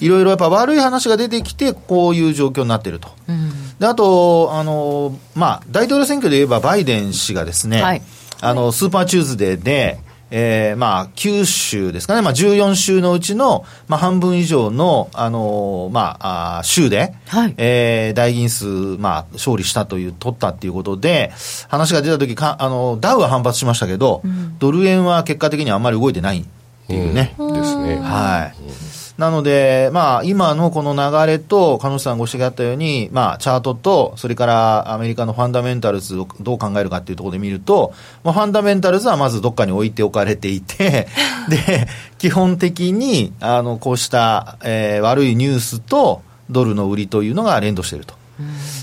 [0.00, 3.08] いろいろやっぱ悪い話が出てきて、こういう状況になっていると。
[3.28, 8.02] うん、であと、あの、まあ、大統領選挙で言えばバイデン氏がですね、はい、
[8.40, 21.32] あの、スーパーチューズデーで、えー、まあ、9州ですかね、まあ、14州のうちの、まあ、半分以上の、あのまあ、あ州で、はい、えー、代議員数、まあ、勝利したという、取ったっていうことで、
[21.68, 26.44] 話が出たときか、あの、ダウは反発しましたけど、うん、ドル円は結果的にはあんまり動いてないっ
[26.86, 27.34] ていうね。
[27.38, 27.96] うん、ですね。
[27.98, 28.89] はい。
[29.20, 37.92] なので、まあ、今のこの流れと、鹿野さんご指摘あったように、まあ、チャートと、それからアメリカのファンダメンタルズをどう考えるかっていうところで見ると、
[38.24, 41.06] まあ、ファンダメンタルズはまずどっかに置いておかれていて、
[41.50, 48.14] で、基本的に、あの、こうした、えー、悪いニュースと、ドルの売りというのが連動していると。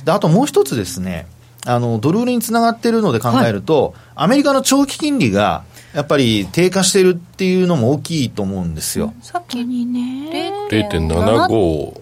[0.05, 1.25] で、あともう一つですね、
[1.65, 5.63] あの、ドル売りにつながっているので考えると、はい、アメリカの長期金利が、
[5.97, 9.15] やっぱり低下してるっていうのも大きいと思うんですよ。
[9.23, 10.29] さっきにね、
[10.69, 11.93] 0.75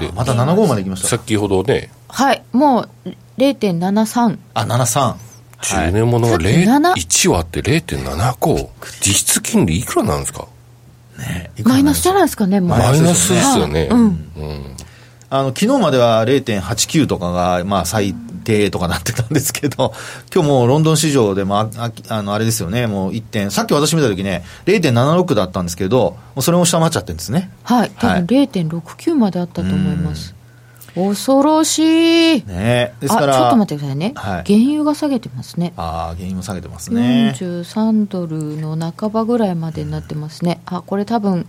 [0.00, 0.10] で。
[0.16, 1.06] また75までいきました。
[1.06, 1.92] 先ほどね。
[2.08, 4.38] はい、もう0.73。
[4.52, 5.14] あ、73。
[5.60, 8.68] 10年ものが1割って0.75。
[9.00, 10.48] 実質金利いくらなんですか？
[11.16, 13.86] ねマイナスじゃないですかね、マイナスですよね。
[13.92, 14.00] うん。
[14.00, 14.76] うん
[15.30, 18.14] あの昨日までは0.89とかが、まあ、最
[18.46, 19.92] 低とかなってたんですけど、
[20.32, 21.68] 今日もうロンドン市場でもあ
[22.08, 27.50] あのあれですよね、もう1点、さっき私見たときね、0.76だったんですけど、もうそれも下回っちゃってるんですね。
[27.64, 30.36] はい、多分0.69まであったと思います。
[30.94, 32.44] 恐ろしい。
[32.46, 33.34] ねですから。
[33.34, 34.12] ちょっと待ってくださいね。
[34.14, 35.74] はい、原油が下げてますね。
[35.76, 37.34] ああ、原油も下げてますね。
[37.38, 40.60] 43ドルの半ばぐらいまでになってますね。
[40.64, 41.46] あ、これ多分、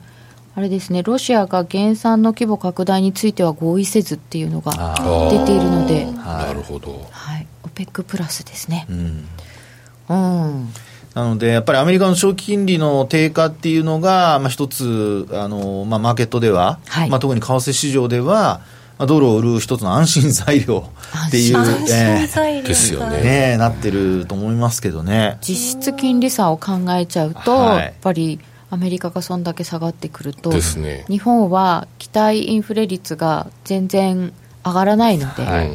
[0.57, 4.95] あれですね、ロシアが減産の規模拡大については合意せずっていうのが
[5.29, 8.87] 出ているので、なるほど、はい、OPEC プラスですね。
[8.89, 9.27] うん、
[10.09, 10.73] うん。
[11.13, 18.61] なので、やっぱりアメリカの長期金利の低下っていうのが、まあ、一つ、あのまあ、マーケットでは、はい、まあ、特に為替市場では、
[18.97, 20.89] まあ、ドルを売る一つの安心材料
[21.27, 21.57] っていう、
[21.91, 23.21] えー、ですよね。
[23.51, 25.37] ねなってると思いますけどね。
[25.39, 34.33] 実質金利差を考えちゃうと、はい、やっぱりアメリカがそんだけ下がってくると、ね、日本は期待インフレ率が全然
[34.65, 35.71] 上がらないので、はい、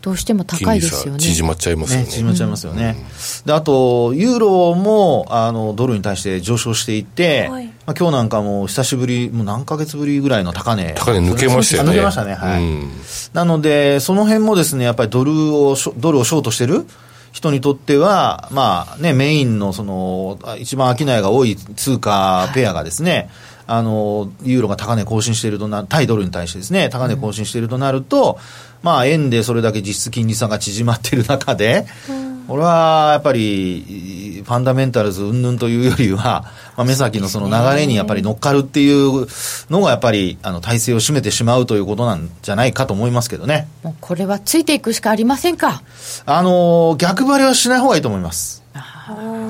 [0.00, 1.20] どうしても高いですよね。
[1.20, 10.94] 縮まっちゃいますよね、ね、縮まっちゃいますよね、うん、であとユーロもあのドルに対して上昇していて、はい、まあ、今日なんかも久しぶりもう何ヶ月ぶりぐらいの高値。
[10.96, 11.90] 高値抜けましたよね。
[11.90, 12.34] 抜けましたね。
[12.34, 12.90] はい、うん、
[13.34, 16.86] なのでその辺もですねやっぱりドルをドルをショートしてる
[17.32, 23.30] 人にとっては、まあね、メインのその、一番商いが多い通貨ペアがですね、
[23.66, 28.38] はい、あの、ユーロが高値更新しているとな、対ドルに対してですね、高値更新しているとなると、
[28.82, 36.44] うん、まあ、円でそれだけ実質金利差が縮まっている中で、うんこれはやっぱり、ファンダメンタルズ云々というよりは、
[36.76, 39.26] まあ、目先のその流れにやっぱり乗っかるっていう
[39.70, 43.68] のが、やっぱり、あの、体制を占めてしまうということなんじゃないかと思いますけどね。
[43.82, 45.82] もうこれはついていくしかありませんか？
[46.26, 48.62] あの、逆張りはしない方がいいと思います。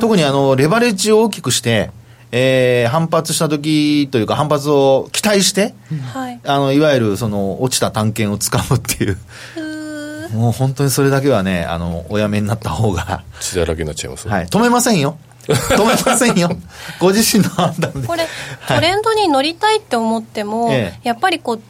[0.00, 1.90] 特にあの、レバレッジを大きくして、
[2.30, 5.74] えー、反発した時というか反発を期待して、
[6.14, 9.18] はい、あのいわゆるその落ちた探検をつかむっていう
[10.32, 13.22] もう本当にそれだけはね、あの、おやめになった方が。
[13.40, 14.46] 血だらけになっちゃいます、はい。
[14.46, 15.18] 止めませんよ。
[15.46, 16.50] 止めませんよ。
[17.00, 18.06] ご自身の判断で。
[18.06, 18.26] これ、
[18.68, 21.62] トレンドに乗りたいって思っても、はい、やっぱりこう、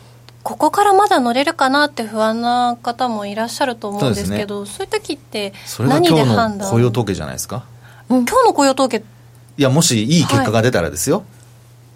[0.42, 6.70] ここからまだ乗れるかなって不安な方もいらっしゃると思うんですけど、そう、ね,、いう時って何で判断？
[6.70, 7.64] 雇用統計じゃないですか、
[8.08, 9.04] うん、今日の雇用統計
[9.56, 11.24] いや、もしいい結果が出たらですよ。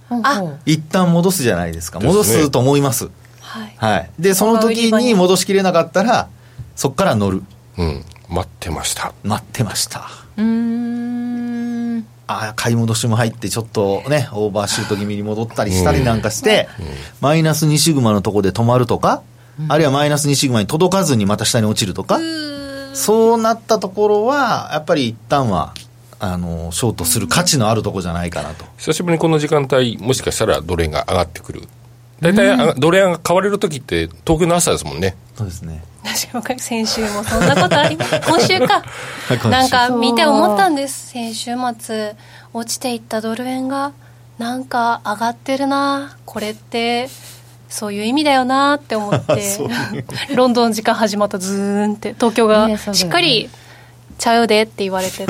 [0.08, 1.98] はい、あ一旦戻すじゃないですか。
[1.98, 3.10] 戻すと思います。
[3.40, 3.74] はい。
[3.76, 4.10] はい。
[4.18, 6.28] で、その時に戻しきれなかったら、
[6.76, 7.42] そこから乗る。
[7.78, 8.04] うん。
[8.28, 9.12] 待ってました。
[9.24, 10.08] 待ってました。
[10.36, 12.06] うん。
[12.28, 19.22] ああ、買い戻しも入って、ちょっとね、オーバーシュート気味に戻ったりしたりなんかして、うんうん、マイナス2シグマのとこで止まるとか、
[19.58, 22.18] うん、あるいはマイナス2シグマに届かずにまた下に落ちるとか、
[22.94, 25.72] そうなったところは、やっぱり一旦は、
[26.18, 28.64] あの、ショートする価値のあるところじゃないかなと。
[28.78, 31.62] 久しぶりにこの時間帯、もしかしたらドル円が上がってくる。
[32.20, 35.16] 大体、ドル円が買われる時って、東京の朝ですもんね。
[35.36, 35.82] そうですね。
[36.58, 38.84] 先週もそんなことあります今週か
[39.50, 41.08] なんか見て思ったんです。
[41.08, 42.14] 先週末
[42.52, 43.92] 落ちていったドル円が
[44.38, 46.16] なんか上がってるな。
[46.24, 47.08] これって
[47.68, 49.42] そういう意味だよなって思って。
[50.34, 53.50] ロンドン時間始まったズーンって東京がしっかり
[54.18, 55.26] ちゃうでって言われて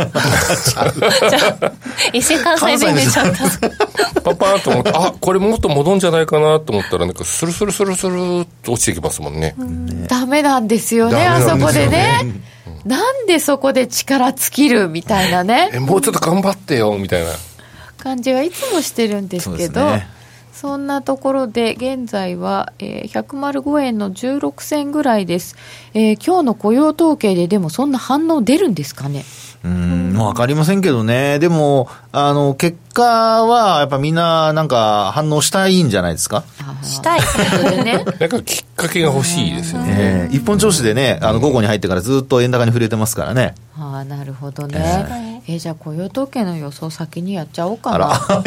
[2.12, 12.42] 一瞬 関西弁出ちゃったパパーと思ってあこれもっと戻んじゃないかなと思ったらなんかスルスルスルスルっと落ちてきますもんね、うん、ダメなんですよねあそこでね、うん、
[12.90, 15.70] なんでそこで力尽きるみたいなね。
[15.72, 17.32] えもうちょっと頑張ってよみたいな。
[17.98, 19.80] 感じはいつもしてるんですけど
[20.56, 25.54] そんなところで現在は、えー、105円の16銭ぐらいです、
[25.92, 29.24] えー、今日の雇用統計ででもそんな反応出るんですかね？
[29.64, 31.40] うん、分かりませんけどね。
[31.40, 36.44] でも、あの、結果は、やっぱみんな、なんか、反応したいんじゃないですか？
[36.84, 37.20] したい。
[37.84, 38.04] ね。
[38.20, 39.94] なんかきっかけが欲しいですよね。
[39.98, 43.56] えー、一本調子でね、あの、午後に入ってからずっと円高に触れてますからね。
[43.76, 44.78] ああ、なるほどね。
[44.78, 48.06] えー、じゃあ雇用統計の予想先にやっちゃおうかな。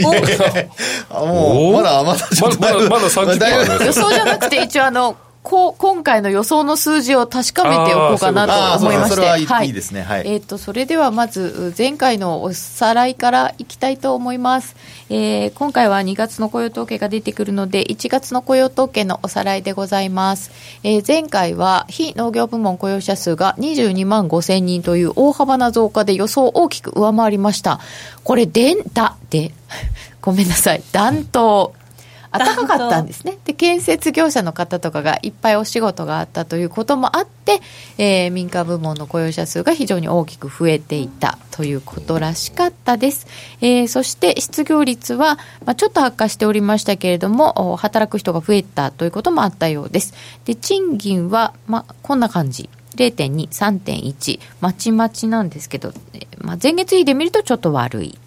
[1.09, 2.27] もう、まだああ、まだ
[2.59, 5.15] まだまだ30分あります予想じゃなくて一応あの
[5.49, 8.45] こう今回の予想の数字を確かめておこうかな
[8.77, 9.45] と思いまして。
[9.45, 9.69] はい。
[9.69, 10.03] いですね。
[10.03, 10.23] はい。
[10.27, 14.75] えっ、とそれではまず前回のおさらいからいきたいと思います、
[15.09, 20.51] えー今回は2月の雇用統計が出てくるので1月の雇用統計のおさらいでございます、
[20.83, 27.79] えー前回は非農業部門雇用者数が22万5千人という大幅な増加で予想を大きく上回りました。
[28.23, 29.51] これでんだで。
[30.21, 30.83] ごめんなさい。
[30.91, 31.71] 暖冬
[32.31, 33.37] 暖かかったんですね。
[33.45, 37.61] で、建設業者の方とかがいっぱいお仕事があったということもあって、
[37.97, 43.27] えー民間部門の雇用者数が非常に大きく増えていたということらしかったです。
[43.61, 50.13] えーそして失業率は、まあ、ちょっと悪化しておりましたけれども、働く人が増えたということもあったようです。
[50.45, 52.69] で、賃金は、まあ、こんな感じ。
[52.95, 55.93] 0.2、3.1、まちまちなんですけど、
[56.39, 58.17] まあ、前月比で見るとちょっと悪い。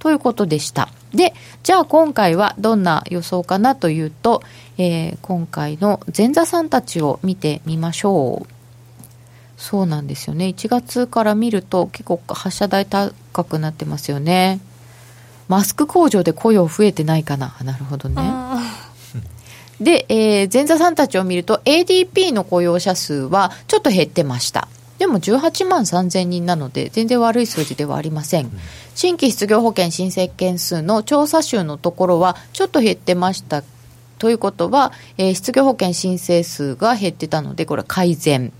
[0.00, 0.88] ということでした。
[1.14, 4.42] で、じゃあ今回はどんな予想かなというと、
[4.78, 8.52] えー今回の前座さんたちを見てみましょう。
[9.56, 10.46] そうなんですよね。
[10.46, 13.12] 1月から見ると結構発射台高
[13.44, 14.60] くなってますよね。
[15.48, 17.54] マスク工場で雇用増えてないかな。
[17.62, 18.22] なるほどね。
[19.80, 24.68] で、えー前座さんたちを見ると ADP の雇用者数はちょっと減ってました。
[25.02, 28.52] でも18万3000人なので全然悪い数字ではありません。
[28.94, 33.64] 新規失業保険申請件数の調査集のところはちょっと減ってました。
[34.18, 38.52] ということは、えー失業保険申請数が減ってたのでこれは改善。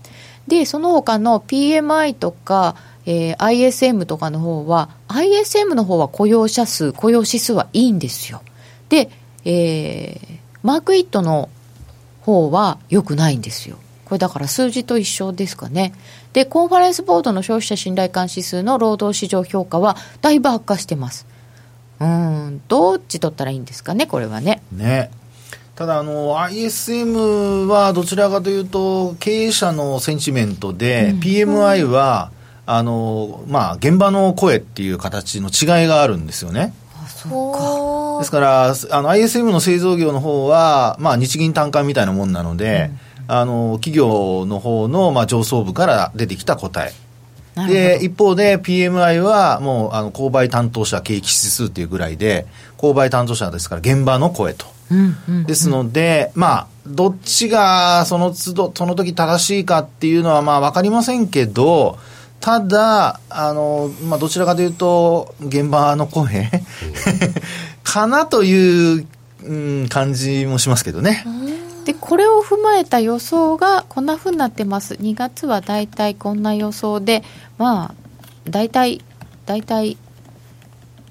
[0.45, 2.75] で、その他の PMI とか、
[3.05, 8.41] えー ISM とかの方は ISM の方は雇用者数、雇用指数はいいんですよ。
[8.89, 9.09] で、
[9.45, 11.47] えーマークイットの
[12.19, 13.77] 方は良くないんですよ。
[14.13, 15.91] これだから数字と一緒ですかね。
[16.33, 21.25] で、コンファレンスボードの消費者信頼感指数の労働市場評価はだいぶ悪化してます。
[21.99, 24.61] うーん、どっち取ったらいいんですかね、これはね。
[24.71, 25.09] ね
[25.75, 32.29] ただあの ISM はどちらかというと経営者のセンチメントで、PMI は
[32.67, 38.19] あのまあ現場の声っていう形の違いがあるんですよねあ、そうか。
[38.19, 42.91] ですからあの ISM の製造業の方はまあ日銀単価みたいなもんなので、
[43.39, 46.93] あの企業の方のまあ上層部から出てきた答え。
[47.67, 54.73] で一方で PMI はもうあの購買担当者景気指数っていうぐらいで購買担当者ですから現場の声と。
[54.91, 61.97] うんうんですので、まあ、どっちがその都度、その時正しいかっていうのは、まあ、わかりませんけど、
[62.39, 66.51] ただ、あの、まあ、どちらかというと、現場の声
[67.83, 69.07] かなという、
[69.45, 71.25] うん、感じもしますけどね。
[71.83, 74.95] でこれを踏まえた予想がこんなふうになってます。
[74.95, 77.23] 2月はだいたいこんな予想で
[77.57, 77.95] まあ
[78.49, 79.01] 大体
[79.45, 79.97] 大体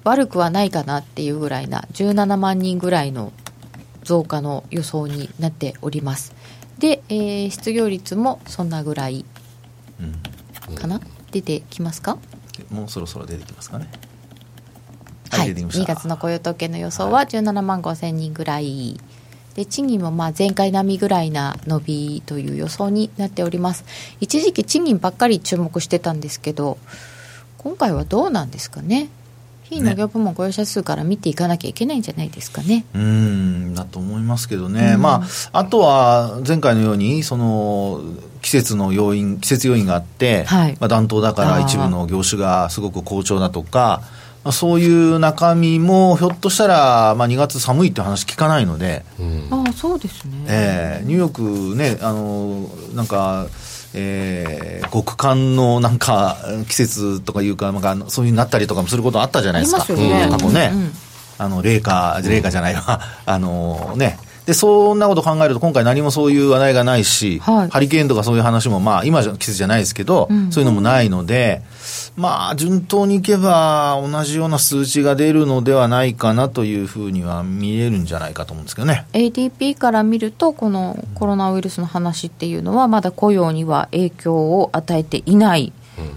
[0.03, 3.31] 悪くはないかなっていうぐらいな17万人ぐらいの
[4.03, 6.33] 増加の予想になっております。
[6.77, 9.25] で、えー失業率もそんなぐらい
[10.75, 10.99] かな、
[11.31, 12.17] 出てきますか？
[12.69, 13.89] もうそろそろ出てきますかね。
[15.29, 15.93] はい、出てきました。
[15.93, 18.99] 2月の雇用統計の予想は17万5千人ぐらい、
[19.55, 23.85] で賃金もまあ前回並みぐらいな伸びという予想になっております。
[24.19, 26.77] 一時期賃金ばっかり注目してたんですけど
[27.59, 29.09] 今回はどうなんですかね？
[29.63, 32.83] 非農業部門雇用者数から見ていかなきゃいけないんじゃないですかね？
[32.93, 38.01] うーんだと思いますけどね、まあ、あとは前回のようにその
[38.41, 40.77] 季節の要因季節要因があって、はい。
[40.79, 44.01] まあ、暖冬だから一部の業種がすごく好調だとか、
[44.43, 49.05] まあ、そういう中身もひょっとしたら、まあ、2月寒いって話聞かないので、
[49.51, 53.47] ああそうですね、えーニューヨークねあのなんか
[53.93, 59.81] えー極寒のなんか季節とかいうかなんかあのそういうになったりとかもすることあったじゃないですか。
[59.81, 60.27] すよね。
[60.29, 60.91] 過去ね、うんうん。
[61.37, 62.99] あの、冷夏、冷夏じゃないわ。
[63.25, 64.19] あのね。
[64.45, 71.61] で、そんなこと考えると、今回何もそういう話題がないし、はいハリケーンとかそういう話も、まあ、今じゃ季節じゃないですけど、うんそういうのもないので、
[72.15, 79.05] まあ、順当にいけば、同じような数値が出るのではないかなというふうには見えるんじゃないかと思うんですけどね。
[79.13, 85.71] ADP から見るとこのコロナウイルスの話っていうのはまだ雇用には影響を与えていない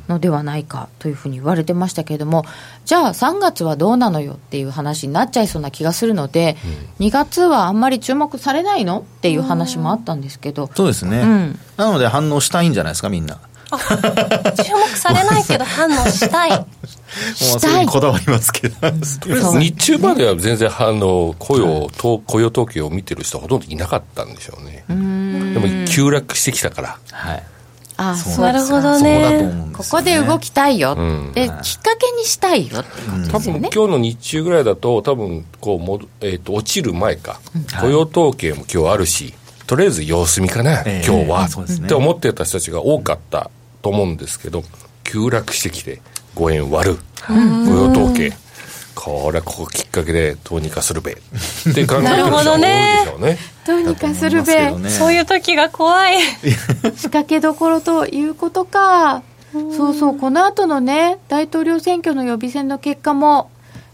[0.08, 2.44] のではないかというふうに言われてましたけれども
[2.84, 6.56] じゃあ3月はどうなのよっていう話になっちゃいそうな気がするので、
[7.00, 11.20] 2月はあんまり注目されないのっていう話もあったんですけど、そうですね。
[11.20, 13.38] うんなので反応したいんじゃないですか、みんな。
[13.70, 16.50] も注目されないけど反応したい。
[16.56, 16.66] う
[17.36, 18.76] そういうふうにこだわりますけど。
[18.76, 24.84] とりあえず日中までは全然あの雇用、と雇用統計を見てる人はほとんどいなかったんでしょうね。
[24.88, 26.98] でも急落してきたから。
[27.10, 27.42] はい。
[27.98, 29.50] あなるほどね。
[29.72, 31.32] ここで動きたいよ、うん。
[31.32, 33.60] できっかけにしたいよってこと多ですよね。
[33.60, 37.40] 分今日の日中ぐらいだと、多分こうも、えー、と落ちる前か、
[37.80, 39.34] 雇用統計も今日あるし、
[39.66, 41.06] とりあえず様子見かな、ええ。
[41.06, 41.86] 今日は、そうですね。
[41.86, 43.50] って思ってた人たちが多かった
[43.82, 44.62] と思うんですけど、
[45.02, 46.00] 急落してきて、
[46.36, 47.34] 5円割る、雇
[47.74, 48.32] 用統計、
[49.06, 51.30] これはここきっかけでどうにかするべって考
[51.70, 52.66] えてる人が多いで
[53.04, 53.38] しょうね。
[53.64, 59.22] どうにかするべ、ねそういう時が怖い 仕掛けどころということか。
[59.52, 63.48] そうそう、この後のね、大統領選挙の予備選の結果も、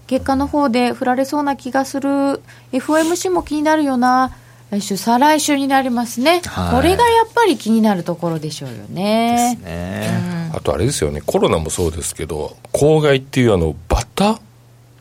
[0.07, 2.41] 結果の方で振られそうな気がする。
[2.73, 4.33] FOMC も気になるよな。
[4.71, 6.41] 来週、再来週になりますね。
[6.47, 9.57] はいこれがやっぱり気になるところでしょうよね。
[9.57, 14.41] ねあとあれですよね、コロナもそうですけど、公害っていうあの、バッタ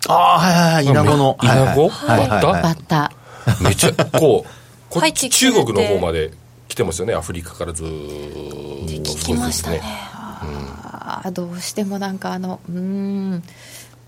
[0.08, 0.86] ああはいはいはい。
[0.86, 1.38] イナゴの。
[1.42, 2.42] イナゴはいはいはい。
[2.44, 3.12] バはいバッタ。
[3.62, 4.50] めちゃ、こう、
[4.90, 5.66] こ入ってきて中て。
[5.66, 6.32] 国の方まで
[6.68, 9.12] 来てますよね、アフリカからずーっと。
[9.12, 9.82] 聞きましたね。
[9.84, 13.44] あーどうしてもなんかあの、うーん、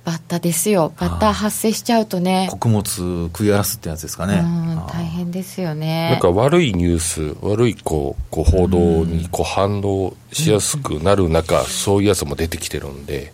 [0.06, 0.94] バッタですよ。
[1.00, 2.84] バッタ発生しちゃうとね、穀物
[3.28, 4.44] 食い荒らすってやつですかね。
[4.92, 6.10] 大変ですよね。
[6.12, 13.32] なんか悪いニュース、悪いこうこう報道にこう反応しやすくなる中、そういうやつも出てきてるんで、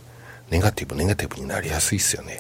[0.50, 2.39] ネガティブ、ネガティブになりやすいですよね。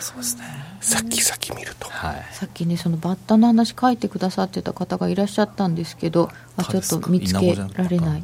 [0.00, 0.44] そうですね。
[0.80, 1.88] 先々見ると。
[1.88, 2.26] はい。
[2.32, 8.22] さっきねそのバッタの話書いてくださってた方がいらっしゃったんですけどあちょっと見つけられない。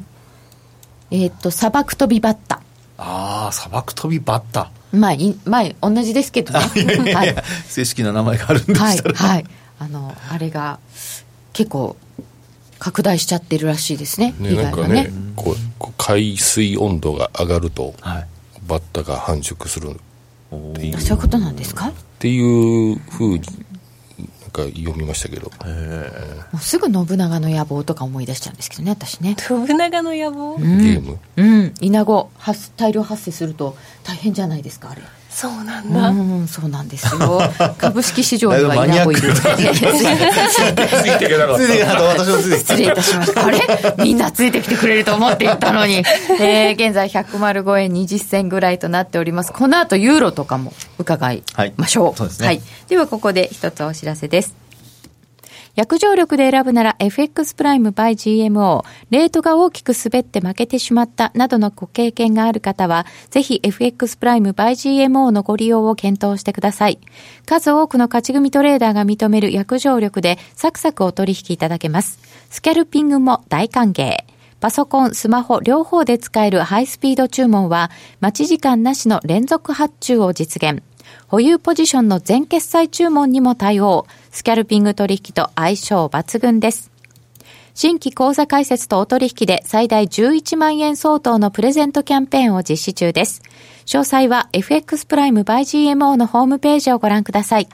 [1.11, 2.61] えーっと砂漠飛びバッタ。
[2.97, 4.71] ああ砂漠飛びバッタ。
[4.91, 6.59] まあいまあ同じですけどね。
[7.13, 7.35] はい。
[7.67, 9.45] 正式な名前があるんではいしたらはい。
[9.79, 10.79] あのあれが
[11.53, 11.95] 結構
[12.79, 18.27] 拡大しちゃってるらしいですねね、被なんかねね、こうこう海水温度が上がると、はい
[18.67, 19.89] バッタが繁殖する。
[19.89, 19.93] っ
[20.51, 20.79] おー。
[20.79, 21.87] ていうそういうことなんですか？
[21.87, 23.41] もていうふうに
[24.19, 25.51] なんか読みましたけど、
[26.53, 29.35] うすぐ信長の野望とか思い出しちゃうんですけどね私ね。
[29.37, 31.19] 信長の野望、ゲーム。
[31.35, 31.73] うん。
[31.81, 35.01] イナゴ発大量発生すると大変じゃないですかあれ
[35.37, 37.39] そうなんだ、うん、そうなんですよ。
[37.77, 39.31] 株式市場にはイナゴいる。
[39.31, 43.45] ついていけなかっついていけなかった私もついてき失礼いたしました。
[43.45, 43.59] あれ？
[43.99, 45.97] みんなついてきてくれると思っていたのに。
[46.41, 49.53] えー、現在105円20銭ぐらいとなっております。
[49.53, 51.43] この後ユーロとかも伺い
[51.75, 52.19] ましょう。
[52.19, 52.61] はいですねはい。
[52.89, 54.66] ではここで一つお知らせです。
[55.77, 58.83] 約定力で選ぶなら FX プライム by GMO。
[59.11, 66.99] レートが大きく滑って負けてしまったなどのご経験がある方は、ぜひ FX プライム by GMO のご利用を検討してください。
[67.45, 72.17] 数多くの勝ち組トレーダーが認める約定力でサクサクお取引いただけます。
[72.49, 74.17] スキャルピングも大歓迎。
[74.59, 80.81] パソコン、スマホ両方で使えるハイスピード注文は、待ち時間なしの連続発注を実現。
[81.27, 84.07] 保有ポジションの全決済注文にも対応。
[84.31, 86.89] スキャルピング取引と相性抜群です。
[87.73, 93.41] 新規口座開設とお取引で最大11万円相当のプレゼントキャンペーンを実施中です。
[93.85, 97.67] 詳細は FX プライム by GMO のホームページをご覧ください。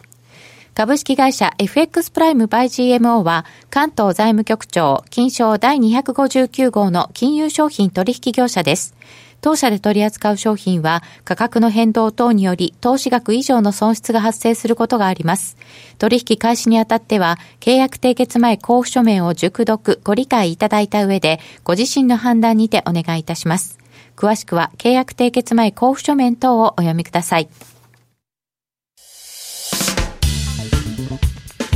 [0.73, 8.95] 株式会社 FX プライムバイ GMO は関東財務局長金賞第259号の金融商品取引業者です。
[9.43, 15.57] 当社で取り扱う商品は価格の変動等により投資額以上の損失が発生することがあります。
[15.97, 23.79] 取引開始にあたっては契約締結前交付書面を熟読ご理解いただいた上でご自身の判断にてお願いいたします。
[24.15, 27.49] 詳しくは契約締結前交付書面等をお読みください。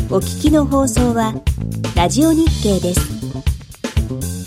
[0.10, 1.34] お聞きの放送は
[1.98, 4.47] ラジオ日経です。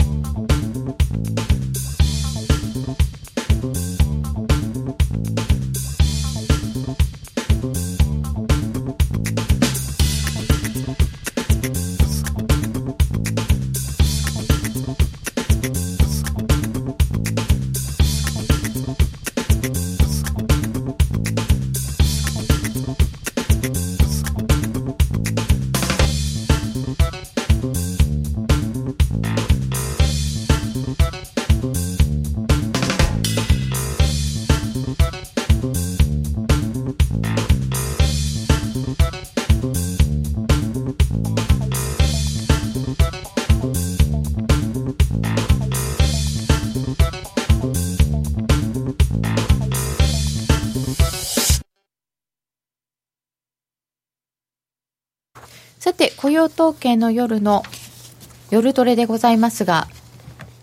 [56.11, 57.63] て、雇用統計の夜の
[58.51, 59.89] 夜トレでございますが、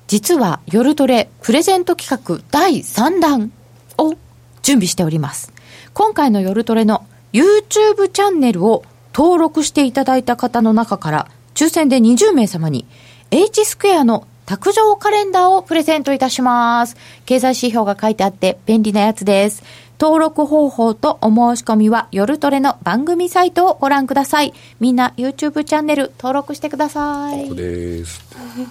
[0.08, 3.52] 実は夜トレプレゼント企画第3弾
[3.98, 4.14] を
[4.62, 5.54] 準備しております。
[5.94, 8.84] 今回の夜トレの YouTube チャンネルを
[9.14, 12.86] 登録していただいた方の中から抽選で20名様に
[13.32, 16.96] H スクエアの卓上カレンダーをプレゼントいたします。
[17.26, 19.64] 経済指標が書いてあって便利なやつです。
[20.00, 24.54] 登録方法とお申し込みは夜トレの番組サイトをご覧ください。
[24.80, 27.42] みんな YouTube チャンネル登録してください。
[27.44, 28.22] ここです。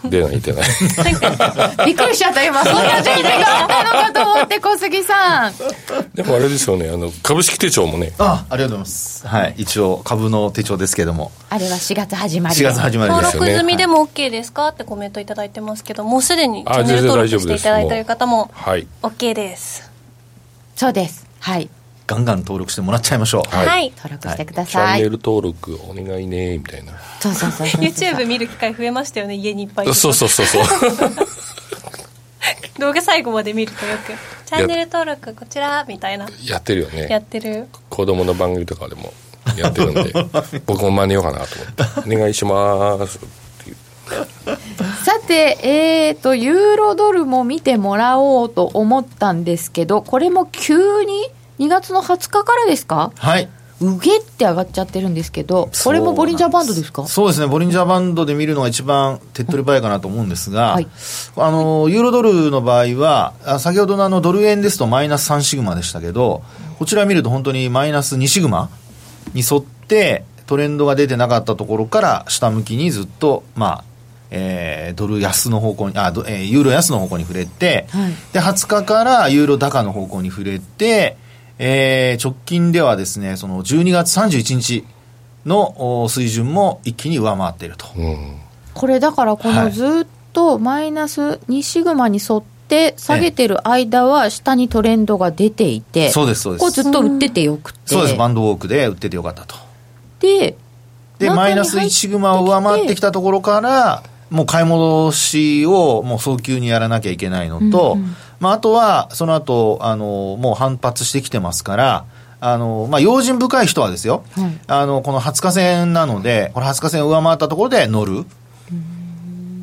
[0.05, 0.65] 出ない、出ない。
[1.85, 2.63] びっくりしちゃった今。
[2.65, 5.53] そんな準備があったのかと思って小杉さん。
[6.15, 14.69] でもあれですよね、あの、株式手帳もね、あありがとうございますはい一応株の手帳ですけどもあれは4月始まり4月始まり登ですよね録済みでも OK ですか？
[14.69, 18.87] ってコメントいただいてますけどもうすでにチあャンネル登録全然大丈夫ですしていただいている方もはい。
[19.03, 19.86] OK です
[20.77, 21.27] そうです。
[21.41, 21.69] はい。
[22.07, 25.03] ガンガン登録してもらっちゃいましょうはいはい、登録してくだチャンさい。
[25.03, 26.93] ネル登録お願いね、みたいな。
[27.19, 27.81] そうそうそうそう。
[27.81, 30.63] YouTube 見る機会増えましたよね家にいっぱいそうそうそうそう。
[32.79, 34.13] 動画最後まで見るとよく
[34.47, 37.27] チャンネル登録こちらみたいなやってるよやっね。
[37.29, 39.13] てる子供の番組とかでも
[39.57, 40.13] やってるんで、
[40.67, 41.65] 僕も真似ようかなと思
[42.05, 42.15] って。
[42.15, 43.19] お願いします。
[45.07, 51.31] さて、えーと、ユーロドルも見てもらおうと思ったんですけど、これも急に
[51.61, 53.13] 2月の20日からですか？
[53.17, 53.49] はい。
[53.81, 57.07] うげって上がっちゃってるんですけど、これもボリンジャーバンドですか？
[57.07, 60.89] そうですね、ボリンジャーバンドで見るのが一番手っ取り早いかなと思うんですが、はい。
[61.37, 66.43] あのユーロドルの場合は、あ先ほどのあのドル円ですとマイナス3シグマでしたけど、
[66.81, 68.71] こちら見ると本当にマイナス2シグマ
[69.35, 73.85] に沿って、トレンドが出てなかったところから下向きにずっと、まあ、
[74.31, 81.17] えードル安の方向に、あ、どえーユーロ安の方向に触れて、はいで、20日からユーロ高の方向に触れて、
[81.59, 84.85] えー直近ではですね、その12月31日
[85.45, 87.87] のお水準も一気に上回っていると。
[87.97, 88.41] うん。
[88.75, 96.61] これだからこはいのずっとマイナス2シグマに沿って下げてる間は下にトレンドが出ていて、そうです、そうです。
[96.61, 97.81] こうずっと売っててよくて。
[97.87, 99.57] そうです、バンドウォークで売っててよかったと。
[100.21, 100.57] で、
[101.19, 112.05] で、マイナス1シグマを上回ってきたところから、もう買い戻しをもう早急にやらなきゃいけないのと、うんうんまあ、あとは、その後、あの、もう反発してきてますから、
[112.41, 118.25] あの、まあ、用心深い人はですよ、はいあの、この20日線なので、この20日線を上回ったところで乗る。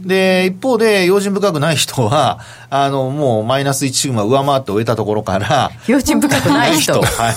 [0.05, 2.39] で、一方で、用心深くない人は、
[2.69, 6.99] あの、もうマイナス1シグマ上回って終えたところから、用心深くない人。
[6.99, 7.35] はい。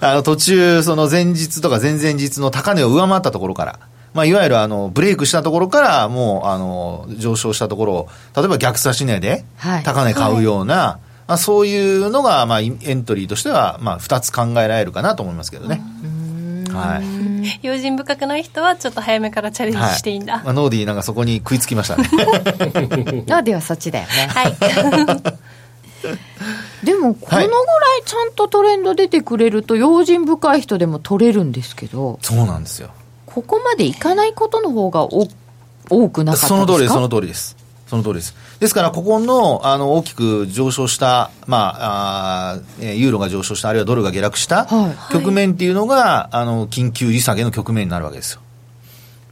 [0.00, 3.78] あの、途中、その前日とか前々日の高値を上回ったところから、
[4.16, 10.98] まあ、いわゆるあの、ブレイクしたところから、もう、あの、上昇したところを、例えば逆差し値ではい、高値買うような、
[11.28, 15.82] まあ、そういうのが、まあ、イエントリーとしては、まあ、二つ考えられるかなと思いますけどね。
[16.72, 17.04] はい。
[17.62, 19.94] 用心深くない人はちょっと早めからチャレンジはい。
[19.96, 22.08] していいんだまあ、ノーディーなんかそこに食いつきましたね。
[23.30, 24.12] あではそっちだよね。
[24.28, 24.56] はい、
[26.84, 27.50] でも、このぐらい
[28.04, 32.90] ちゃんとトレンド出てくれると、用心深い人でも取れるんですけど、そうなんですよ。
[33.36, 35.28] ここまでいかないことの方がお
[35.90, 36.48] 多くなかったですか？
[36.48, 37.56] その通りです、その通りです。
[37.86, 38.34] その通りです。
[38.60, 48.40] ですから、ここの、あの、大きく上昇した、まあ、あユーロが上昇した、あるいはドルが下落した、はい局面っていうのが、あの、緊急利下げの局面になるわけですよ。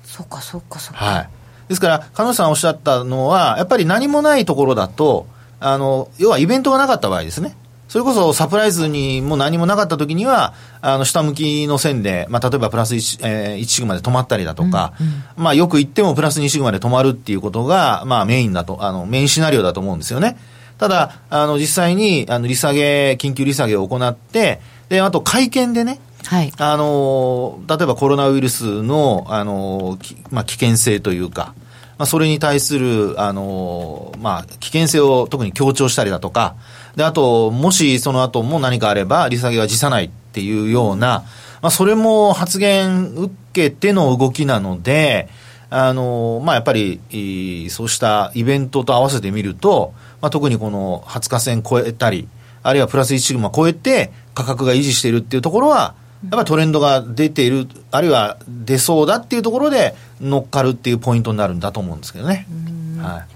[0.04, 1.02] そうか、そうか、そうか。
[1.02, 1.28] はい。
[1.68, 5.26] ですから、彼女さんおっしゃったのは、やっぱり何もないところだと、
[5.60, 7.56] あの、要はイベントがなかった場合ですね。
[7.94, 14.94] それこそサプライズにも何もなかった時には、あの、下向きの線で、まあ、例えばプラス 1,、えー1シグマで止まったりだとか、
[15.36, 20.36] まあ、よく言ってもプラス2シグマで止まるっていうことが、まあ、メインだと、あの、メインシナリオだと思うんですよね。
[20.76, 26.52] ただ、あの、実際に、あの、利下げ、緊急利下げを行って、で、あと会見でね、はい。
[26.58, 31.54] あの例えばコロナウイルスの、あのきまあ、危険性というか、
[31.96, 36.56] まあ、それに対する、あのまあ、危険性を特に強調したりだとか、
[36.96, 41.24] で、あと、もしその後も何かあれば、利下げは辞さないっていうような、
[41.62, 45.28] まあ、それも発言受けての動きなので、
[45.70, 47.00] あのまあ、やっぱり、
[47.70, 52.28] そうしたイベントと合わせてみると、まあ、特にこの20日線超えたり、
[52.62, 62.46] あるいはプラス1シグマ超えて価格が維持しているっていうところは、やっぱりトレンドが出ている、あるいは出そうだっていうところで乗っかるっていうポイントになるんだと思うんですけどね。
[62.98, 63.33] はい。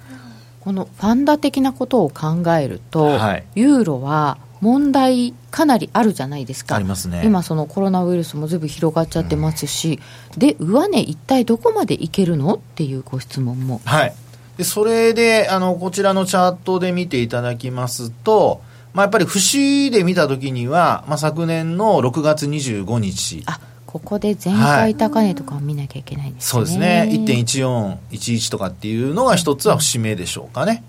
[0.61, 6.77] このファンダ的なことを考えると、はいユーロは問題かなりあるじゃないですか。
[6.77, 10.01] ありますね今そのコロナウイルスもずいぶん広がっちゃってますし、
[10.37, 13.81] で、上値一体どこまでいけるのっていうご質問も。
[13.85, 14.15] はい。
[14.57, 18.61] で、それで、あの、こちらのチャートで見ていただきますと、
[18.93, 23.45] まあ、やっぱり節で見たときには、まあ、昨年の6月25日。
[23.47, 26.51] あ、ここで前回高値とかを見なきゃいけないんですね。
[26.51, 27.09] そうですね。
[27.11, 30.85] 1.1411とかっていうのが一つは節目でしょうかね。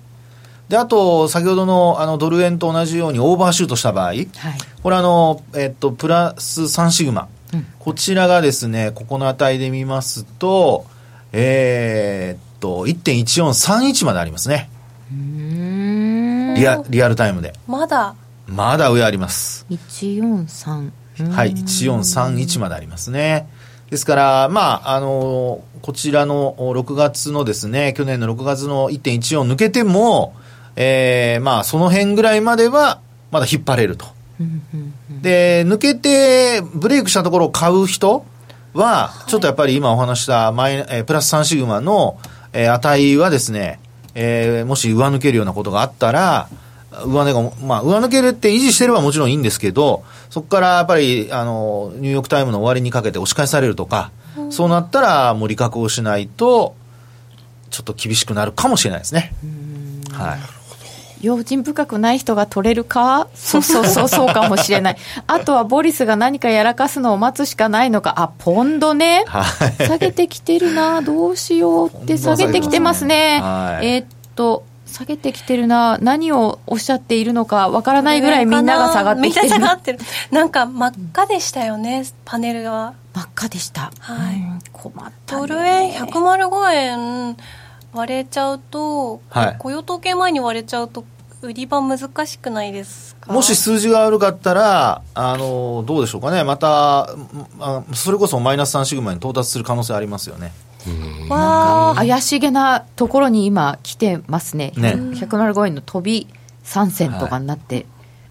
[0.67, 4.27] で、あと、先ほどのあのドル円と同じようにオーバーシュートした場合、はい。
[4.83, 7.29] これあの、えっと、プラス3シグマ。
[7.53, 10.85] うんこちらがですね、ここの値で見ますと、
[11.31, 14.69] えーっと、1.1431までありますね。
[15.09, 16.53] うーん。
[16.55, 17.53] リアリアルタイムで。
[17.65, 18.13] まだ
[18.45, 20.91] まだ上あります143
[21.27, 23.47] はい1431までありますね。
[23.89, 30.35] ですから、まあ、あのこちらの6月のですね、去年の6月の1.14抜けても、
[30.75, 32.99] えー、まあ、その辺ぐらいまでは、
[33.31, 34.05] まだ引っ張れると。
[35.21, 38.25] で、抜けて、ブレイクしたところを買う人
[38.73, 42.19] は、ちょっとやっぱり今お話したマイ、えー、プラス3シグマの、
[42.53, 43.79] えー、値はですね、
[44.15, 46.47] えー、もし上抜けるようなことがあったら、
[47.05, 56.75] 上値が、まあ、上抜けるって維持してればもちろんいいんですけど、そこからやっぱり、あの、ニューヨークタイムの終わりにかけて押し返されるとか、うん、そうなったら、もう利確をしないと、
[57.69, 59.33] ちょっと厳しくなるかもしれないですね。
[60.11, 60.39] はい。
[61.21, 63.27] 用心深くない人が取れるか？
[63.35, 64.97] そうそうそう、そうかもしれない。
[65.27, 68.13] あとはボリスが何かやらかすのを待つしかないのか。
[68.17, 69.25] あ、ポンドね。
[69.27, 69.43] は
[69.81, 73.41] い、下げてきてるな、どうしようって下げてきてますね。
[73.41, 79.49] はい、えー、っと、下げてきてるな、何をおっしゃっているのかわからないぐらいみんなが下がってきてる。
[79.49, 79.99] 下がってる。
[80.31, 82.93] なんか真っ赤でしたよね、パネルが。
[83.13, 83.91] 真っ赤でした。
[83.99, 84.41] はい。
[84.73, 87.37] 困った、ドル円105円
[87.93, 91.05] 割れちゃうと、はい、雇用統計前に割れちゃうと、
[91.41, 93.31] 売り場難しくないですか？
[93.31, 97.15] もし数字が悪かったら、あのどうでしょうかね、また、
[97.59, 100.51] あそれこそマイナス3シグマに到達する可能性ありますよね。
[101.29, 104.73] わ怪しげなところに今来てますね。
[104.77, 104.93] ね。
[104.93, 106.27] 105円の飛び
[106.63, 107.85] 3銭とかになって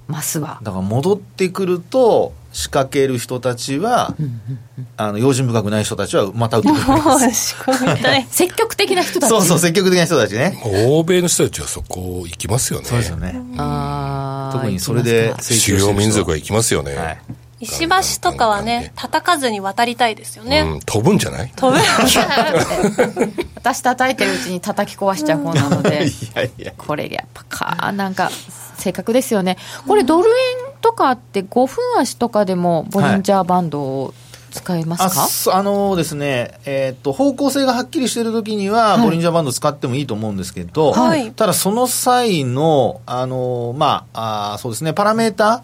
[0.07, 4.17] ますわ、はい、だから戻ってくると仕掛ける人たちは、
[4.97, 6.81] あの用心深くない人たちはまた売ってくる
[8.31, 9.29] 積極的な人たち。
[9.29, 10.61] そうそう積極的な人たちね。
[10.65, 12.87] 欧米の人たちはそこ行きますよね。
[12.87, 13.41] そうですよね。
[14.53, 17.19] 特にそれで主要民族は行きますよね、はい
[17.61, 17.97] 石橋
[18.31, 20.61] とかはね、叩かずに渡りたいですよね。
[20.61, 21.53] うん、飛ぶんじゃない？
[21.57, 21.79] 飛ぶ。
[23.57, 26.73] 私叩いてるうちに叩き壊しちゃう方なので、 いやいや。
[26.79, 28.31] これやっぱか、なんか、
[28.77, 29.57] 正確ですよね。
[29.89, 30.35] これドル円
[30.81, 34.15] とかって5分足とかでもボリンジャーバンドを、
[34.51, 35.57] 使えますか？
[35.59, 45.61] あのですね、えー、っと方向性がはっきりしているときには、ボリンジャーバンド使ってもいいと思うんですけど、はい、ただその際の、あのまああ、そうですね、パラメーター、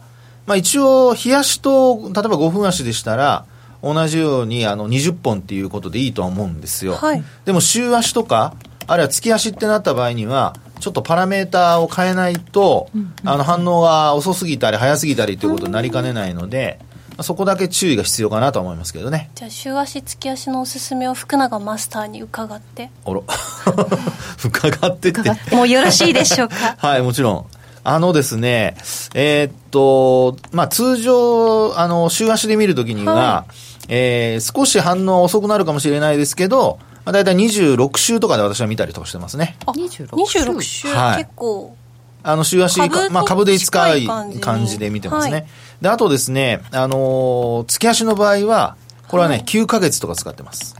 [0.47, 3.47] まあ、一応、冷やしと、例えば5分足でしたら、
[3.83, 6.95] 同じようにあの20本っていうことでいいとは思うんですよ。
[6.95, 8.55] はい、でも週足とか、
[8.87, 16.79] あるいは月足ってなった場合には、ちょっとパラメーターを変えないと、うん、あの反応が遅すぎたり早すぎたりということになりかねないので、
[17.17, 19.31] うん、そこだけ注意が必要かなと思いますけどね。
[19.35, 22.91] じゃあ週足月足のおすすめを福永マスターに伺って。
[23.07, 23.21] あら。
[24.45, 25.57] 伺ってって。
[25.57, 26.77] もうよろしいでしょうか？
[26.87, 27.47] はい、もちろん。
[27.85, 28.77] あのですね、
[29.15, 39.57] えー、っと、まあ、通常、あの、週足で見るときには、はい、えー、少し反応遅くなるかもしれないですけど、まあ、大体26週とかで私は見たりとかしてますね。
[39.67, 41.77] あ、26週、はい、結構。
[42.23, 42.79] あの、週足、
[43.11, 45.33] まあ、株で5日感じで見てますね。
[45.33, 45.47] はい、
[45.83, 48.77] で、あとですね、あのー、月足の場合は、
[49.09, 50.75] これはね、はい、9ヶ月とか使ってます。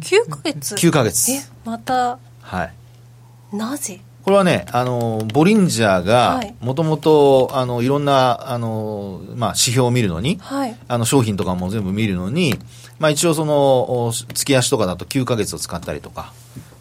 [0.00, 1.32] 9ヶ月 ?9 ヶ月。
[1.32, 2.18] え、また。
[2.42, 3.56] はい。
[3.56, 4.00] なぜ？
[4.30, 12.54] これはね、あの、ボリンジャーが、もともと、あの、いろんな、あの、まあ、指標を見るのに、はい、あの、商品とかも全部見るのに、
[13.00, 16.32] まあ、一応その、月足とかだと9ヶ月を使ったりとか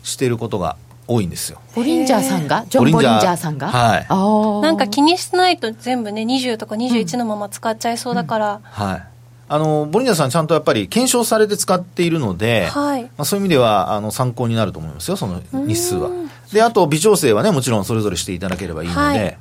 [0.04, 0.78] していることが
[1.08, 1.60] 多いんですよ。
[1.76, 2.66] ボリンジャーさんが？
[2.70, 3.70] ジョン・ボリンジャーさんが？
[3.70, 4.62] はい。
[4.62, 8.48] なんか気にしてないと全部ね、20とか21のまま使っちゃいそうだから。
[8.48, 9.04] うんうん、はい。
[9.52, 16.12] あのボリンジャーさん、ちゃんとやっぱり検証されて使っているので、はい、まあ、そういう意味ではあの参考になると思いますよ、その日数は。
[16.54, 19.38] で、あと微調整はね、もちろんそれぞれしていただければいいので、はい、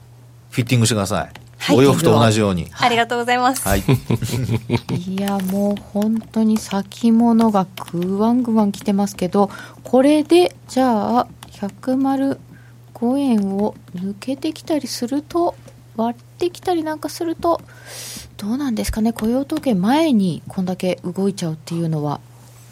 [0.50, 1.48] フィッティングしてください。
[1.58, 2.68] はい、お洋服と同じように。
[2.78, 3.66] ありがとうございます。
[3.66, 3.82] はい。
[5.06, 9.50] いや、もう本当に先物がグワングワン来てますけど、
[9.82, 12.38] これで、じゃあ、105
[13.18, 15.54] 円を抜けてきたりすると、
[15.96, 17.60] 割ってきたりなんかすると、
[18.36, 22.20] どうなんですかね、雇用統計前にこんだけ動いちゃうっていうのは。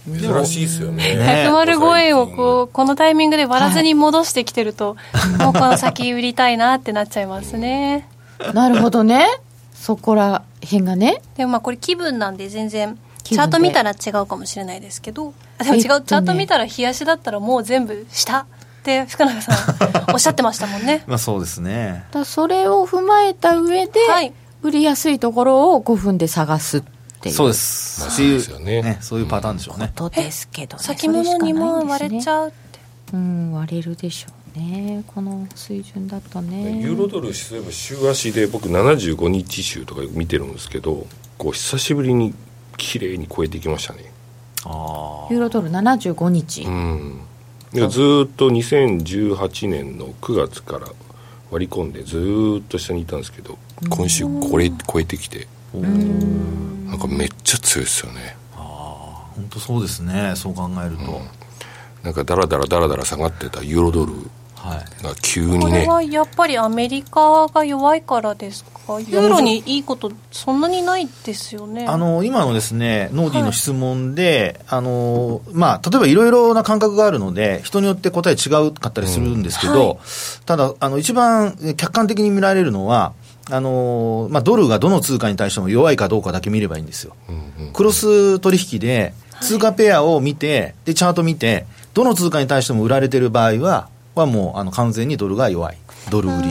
[0.06, 1.46] 珍しいですよね。
[1.50, 8.08] 105円をこう、このタイミングで割らずに戻してきてると、はい、もうこの先売りたいなってなっちゃいますね。
[8.54, 9.26] なるほどね。
[9.74, 11.22] そこら辺がね。
[11.36, 18.46] でもまあこれ気分なんで全然、チャート見たら違うかもしれないですけど、でも違う、チャート見たら冷やしだったらもう全部下っ
[18.84, 21.02] て福永さんおっしゃってましたもんね。
[21.08, 22.04] まあそうですね。
[22.12, 24.32] だそれを踏まえた上で、はい、
[24.62, 26.95] 売りやすいところを5分で探すって
[27.28, 27.34] いう。
[27.34, 28.10] そうです。
[28.10, 32.56] そういうね、ね、そういうパターンでしょうね、ことですけど、ね、先物2万割れちゃうって。
[33.12, 35.04] うん割れるでしょうね。
[35.06, 36.80] この水準だとね。
[36.82, 41.06] ユーロドルそういえば週足で僕75日週とか見てるんですけど
[41.38, 42.34] こう久しぶりに
[42.76, 44.12] 綺麗に超えてきましたね。
[44.64, 46.62] ああユーロドル75日。
[46.62, 47.20] うん。
[47.72, 47.90] ずっ
[48.36, 50.86] と2018年の9月から
[51.50, 53.58] 割り込んでずっと下にいたんですけど
[53.90, 55.46] 今週これ超えてきて
[56.96, 58.36] なんかめっちゃ強いですよね。
[58.54, 60.32] 本当そうですね。
[60.34, 61.20] そう考えると、
[62.02, 64.14] なんかダラダラダラダラ下がってたユーロドル
[64.54, 65.04] はい。
[65.04, 68.98] が急にこれねはやっぱりアメリカが弱いからですか？
[68.98, 71.86] ユーロにいいことそんなにないですよね。
[71.86, 79.78] あの今のですねノーディーの質問で、あのまあ、例えばいろいろな感覚があるので、人によって答え違うかったりするんですけど、うん。
[79.88, 79.98] はい。
[80.46, 83.12] ただ、あの一番客観的に見られるのは、
[83.48, 87.14] あのまあ、ドルがどの通貨に対しても弱いかどうかだけ見ればいいんですよ。
[87.74, 95.78] クロス取引で通貨ペアを見て、でチャート見て、どの通貨に対しても売られてる場合は、はもうあの完全にドルが弱い、
[96.10, 96.48] ドル売り。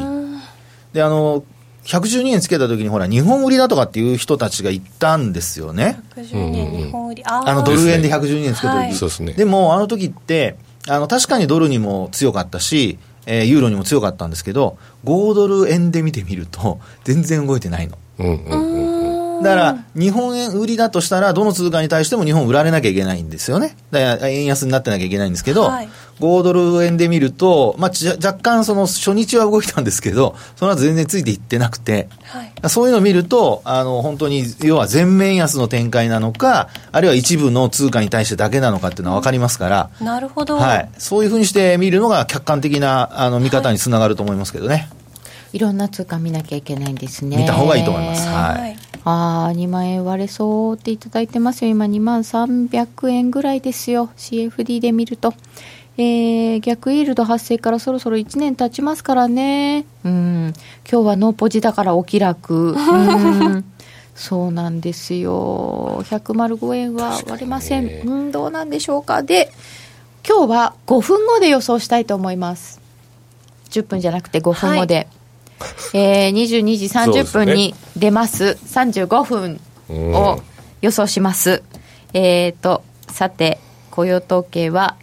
[0.93, 1.43] で、あの、
[1.83, 5.99] 112円つけた時にほら、日本売りだとかっていう人たちが言ったんですよね。
[6.15, 8.93] 110年日本売り、あのドル円で112円つけた時、はい。
[8.93, 9.33] そうですね。
[9.33, 10.55] でも、あの時って、
[10.87, 17.97] あの確かにドルにも強かったし、えーユーロにも強かったんですけど、5ドル円で見てみると、全然動いてないの。
[18.19, 18.84] うんうんうん
[19.43, 23.75] だから、日本円売りだとしたら、どの通貨に対しても日本売られなきゃいけないんですよね。
[23.91, 25.89] だから、円安になってなきゃいけないんですけど、はい。
[26.19, 32.69] 5ドル円で見ると、まあ、ち若干その初日は動いたんですけど、その後全然ついていってなくて、はい。
[32.69, 40.89] そういうのを見ると、あの、本当に、要は全面安の展開なのか、あるいは一部の通貨に対してだけなのかっていうのは分かりますから、なるほど、はい。
[40.97, 44.89] そういうふうにして見るのが客観的な、あの、見方につながると思いますけどね。
[45.51, 47.37] いろんな通貨見なきゃいけないんですね。
[47.37, 48.27] 見た方がいいと思います。
[48.27, 48.61] はい。
[48.61, 51.69] はいああ2万円割れそうっていただいてますよ。
[51.69, 54.09] 今2万300円ぐらいですよ。
[54.17, 55.33] CFD で見ると。
[55.97, 59.85] えー、逆イールド発生からそろそろ1年経ちますからね。
[60.03, 60.53] うん。
[60.91, 62.71] 今日はノーポジだからお気楽。
[62.71, 63.63] うん。
[64.15, 66.01] そうなんですよ。
[66.05, 69.21] 105円は割れません、うんどうなんでしょうか。
[69.21, 69.51] で
[70.27, 72.81] 今日は5分後で予想したいと思います。
[73.69, 75.07] 10分じゃなくて5分後で、
[75.93, 78.57] えー、22時30分に出ます。
[78.65, 80.41] 35分を
[80.81, 81.63] 予想します、
[82.13, 83.59] えーとさて
[83.91, 84.97] 雇用統計は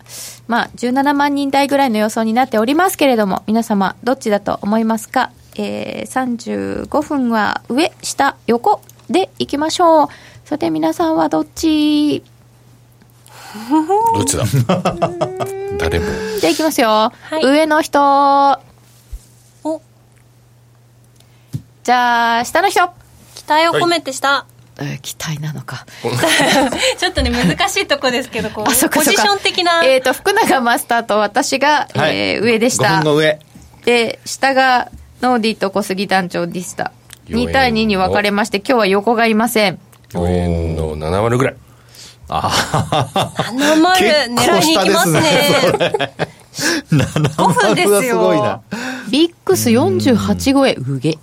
[0.48, 10.08] まあ17万人台ぐらいの予想になっておりますけれども皆様どっちだと思いますか、えー、35分は上下横でいきましょう。
[10.44, 12.22] さて皆さんはどっち？
[14.14, 14.44] どっちだ？
[15.78, 16.06] 誰も。
[16.40, 17.46] じゃあいきますよ、い。
[17.46, 18.00] 上の人
[19.64, 19.80] お
[21.82, 22.88] じゃあ下の人。
[23.34, 24.46] 期待を込めてした、
[24.78, 25.84] えー期待なのか。
[26.98, 28.70] ちょっとね難しいとこですけどこうポ
[29.02, 32.16] ジション的な、えっ、と福永マスターと私が、はい。
[32.16, 33.38] えー上でし5た分の上。
[33.84, 36.92] で下がノーディと小杉団長でした。
[37.28, 39.78] 4円2対2に分かれまして今日は横がいません。
[40.10, 41.54] 4円の7割ぐらい。
[42.28, 45.20] 7丸狙いに行きますね。
[46.90, 48.62] 7分ですよ。
[49.10, 51.18] VIX 48超え上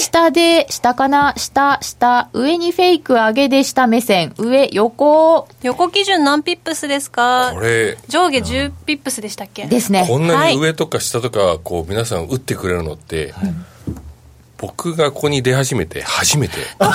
[0.00, 1.34] 下で下かな？
[1.36, 4.32] 下下上にフェイク上げで下目線。
[4.38, 5.48] 上横。
[5.62, 7.52] 横基準何 pips ですか？
[7.54, 7.98] これ。
[8.08, 9.66] 上下10 pips でしたっけ？
[9.66, 10.04] ですね。
[10.08, 13.34] こんなに上とか下とかこう皆さん打ってくれるのって、
[14.58, 16.54] 僕がここに出始めて初めて。
[16.80, 16.90] 今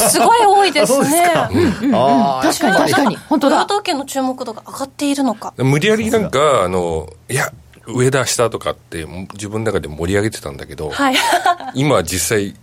[0.00, 1.32] 日すごい多いですね。
[1.94, 3.16] ああ、確かに確かに。
[3.16, 3.56] 本当だ。
[3.56, 5.54] 雇用統計の注目度が上がっているのか。
[5.56, 7.50] 無理やりなんかあのいや
[7.86, 11.16] 上だ下とかって自分の中で盛り上げてたんだけど、はい。
[11.74, 12.54] 今実際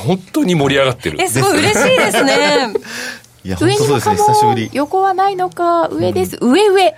[0.00, 1.20] 本当に盛り上がってる。
[1.20, 2.74] えすごい嬉しいですね。
[3.44, 4.70] いや、本上にも当そうですね、かも久しぶり。
[4.72, 6.94] 横はないのか上です、上上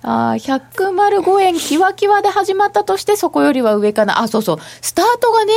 [0.00, 4.20] あー105円キワキワで始まったとしてそこよりは上かな。
[4.20, 4.58] あそうそう。
[4.80, 5.52] スタートがね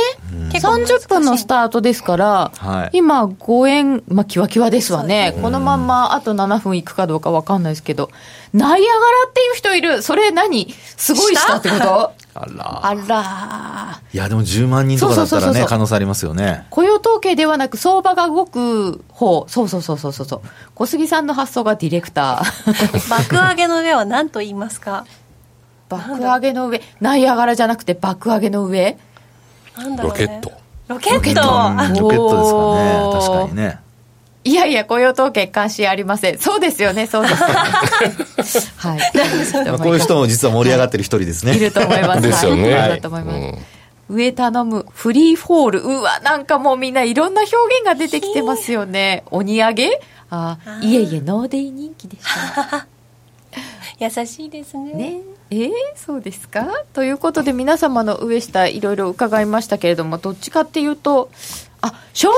[0.52, 2.98] 結構難しい30分のスタートですから、はい。
[2.98, 5.38] 今5円、まあ、キワキワですわね。
[5.40, 8.10] このまんまあと7分いくかどうか分かんないですけど。
[8.52, 10.02] ナイアガラっていう人いる。
[10.02, 10.74] それ何？
[10.96, 12.12] すごい下ってこと？
[12.34, 12.86] あら。
[12.86, 14.00] あら。
[14.12, 16.66] いや、でも10万人とかだったらね、そうそうそうそう可能性ありますよね。
[16.70, 19.46] 雇用統計ではなく相場が動く方。
[19.48, 20.40] そうそうそうそうそうそう。
[20.74, 23.08] 小杉さんの発想がディレクター。
[23.10, 25.04] 爆上げの上は何と言いますか？
[25.90, 26.80] 爆上げの上。
[27.00, 28.96] ナイアガラじゃなくて爆上げの上？
[29.76, 30.52] なんだろう、ね、ロケット。
[30.88, 32.00] ロケット。
[32.02, 33.14] ロケット。
[33.14, 33.42] ですかね。
[33.42, 33.81] 確かにね。
[34.44, 36.38] いやいや雇用統計関心ありません。
[36.38, 37.06] そうですよね。
[37.06, 37.54] そうですよね。
[38.76, 39.00] はい。
[39.66, 41.56] まあこういう人も実は盛り上がってる一人ですね。
[41.56, 41.60] い。
[41.60, 42.22] ると思います。
[42.22, 42.74] ですよね。
[42.74, 42.88] はい。
[42.90, 43.58] だと思います、
[44.08, 45.80] 上頼むフリーフォール。
[45.82, 49.22] うわなんかもうみんないろんな表現が出てきてますよね。
[49.30, 52.22] 鬼上げあいえいえノーデイ人気でし
[52.54, 52.86] た。
[54.00, 54.92] 優しいですね。
[54.94, 55.20] ね。
[55.50, 56.66] えー、そうですか？
[56.94, 61.30] ということで皆様の上下いろいろ伺いましたけれどもどっちかっていうと
[61.82, 62.34] あ昇竜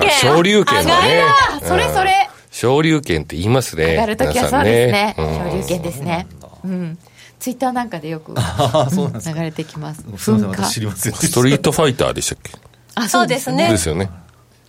[0.00, 0.10] 拳。
[0.10, 1.22] 昇竜拳だね。
[1.22, 5.14] あそれそれ、昇竜拳って言いますね上がるときはそうですね。
[5.18, 6.26] うん昇竜拳ですね。
[6.64, 6.98] うん。
[7.38, 9.34] ツイッターなんかでよくああ、そうなんですか。
[9.38, 10.02] 流れてきます。
[10.02, 10.62] 噴火。
[10.62, 12.52] 私知りませんでストリートファイターでしたっけ？
[12.94, 13.68] あそうですね。
[13.68, 14.10] ですよね。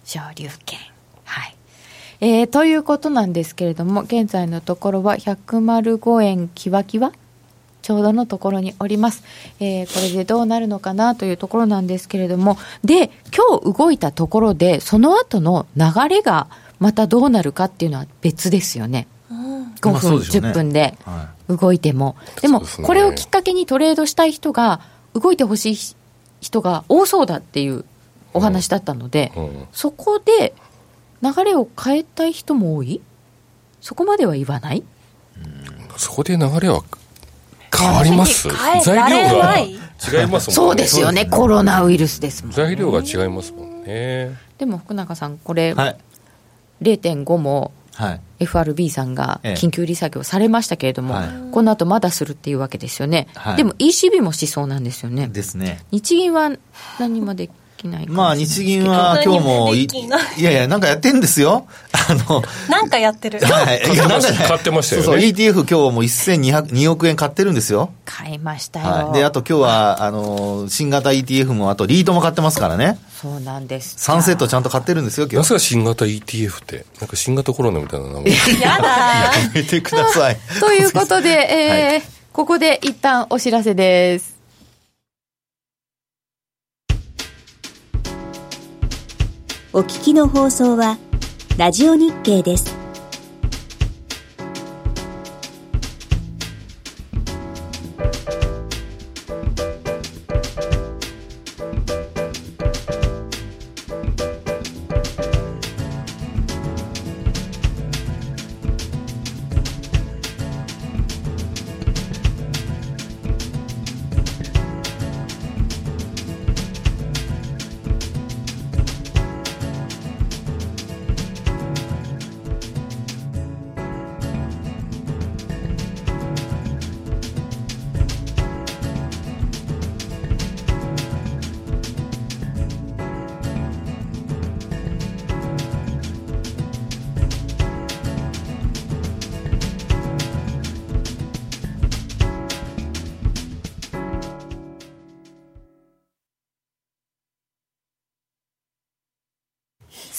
[0.04, 0.80] 昇竜券
[1.24, 1.56] はい。
[2.20, 7.12] えー、ということなんですけれども現在のところは105円キワキワ
[7.84, 9.24] ちょうどのところにおります、
[9.60, 12.58] えー、これでどうなるのかなというところなんですけれども。
[12.84, 16.48] で今日動いたところでその後の流れが
[16.80, 19.08] またどうなるかっていうのは別ですよね、
[19.82, 20.50] 5うでしょうね。
[20.50, 22.88] 10分では動いても、でもそうですね。
[22.88, 24.82] これをきっかけにトレードしたい人が
[25.14, 25.78] 動いてほしい
[26.42, 27.86] 人が多そうだっていう
[28.34, 29.68] お話だったので、うん。
[29.72, 30.54] そこで
[31.22, 33.02] 流れを変えたい人も多い？
[33.80, 34.84] そこまでは言わない？
[35.96, 36.84] そこで流れは
[37.76, 38.48] 変わります。
[38.84, 38.96] 材
[39.30, 39.60] 料が。
[39.60, 39.80] 違い。
[39.80, 40.40] ますもんね。
[40.40, 42.52] そうですよね、コロナウイルスですもん。
[42.52, 44.38] 材料が違いますもんね。
[44.58, 45.98] でも福永さん、これ、はい。
[46.82, 48.22] 0.5もはい。
[48.40, 49.54] FRB さんがええ。
[49.54, 51.28] 緊急利下げをされましたけれども、はい。
[51.52, 53.58] この後まだするっていうわけですよね、はい。
[53.58, 55.84] でも ECB もしそうなんですよね、ですね。
[55.92, 56.52] 日銀は
[57.00, 57.50] 何もで
[57.84, 59.88] きないまあ日銀は今日もいい。
[60.38, 61.68] いやいやなんかやってんですよ。
[61.92, 63.40] あのなんかやってる。
[63.40, 63.82] はい。
[63.94, 65.06] いやなんかね買ってましたよね。
[65.06, 67.92] そうそう ETF 今日も1202億円買ってるんですよ。
[68.06, 72.98] 買いましたよ、はい、であと今日はあの新型 ETF もあとリートも買ってますからね。
[73.22, 73.98] そうなんです。
[74.10, 76.86] 3セットちゃんと買ってるんですよ今な日ぜか新型 ETF って。
[77.00, 78.24] なんか新型コロナみたいな名前。
[78.62, 80.38] やだやめてください。
[80.60, 82.04] ということで、えーはい。
[82.34, 84.33] ここで一旦お知らせです
[89.76, 91.00] お聞きの放送は
[91.58, 92.83] ラジオ日経です。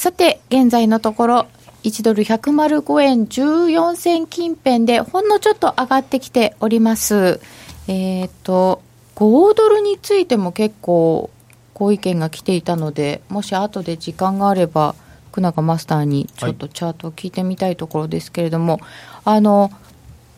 [0.05, 1.46] さて、現在のところ、
[1.82, 7.40] 1ドル105円14銭近辺で、ほんのちょっと上がってきております。
[7.88, 8.82] えっ、と、
[9.16, 11.30] 5ドルについても結構、
[11.72, 14.94] ご意見が来ていたので、もし後で時間があれば、
[15.30, 18.80] 福永マスターにちょっとチャートを聞いてみたいところですけれども、
[19.24, 19.70] あの、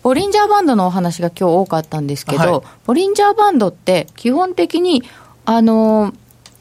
[0.04, 5.02] ボリンジャーバンドのお話が今日多かったんですけど、はいボリンジャーバンドって基本的に、
[5.44, 6.12] あの、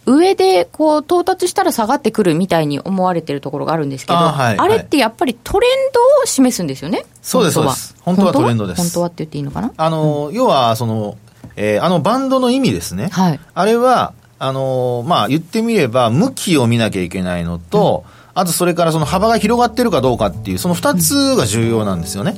[0.06, 7.06] 上でこう到達したら下がってくるみたいに思われてるところがあるんですけど、あはいあれってやっぱりトレンドを示すんですよね？
[7.22, 7.76] そうです本当は。
[7.76, 8.04] そうです。
[8.04, 8.82] 本当はトレンドです。
[8.82, 9.74] 本当はって言っていいのかな？
[9.76, 11.18] あの、要はその、
[11.56, 13.40] えーあのバンドの意味ですね、はい。
[13.54, 18.04] あれはあのまあ言ってみれば向きを見なきゃいけないのと、
[18.34, 22.36] あとそれからその幅が広がってるかどうかっていうその2つが重要なんですよね。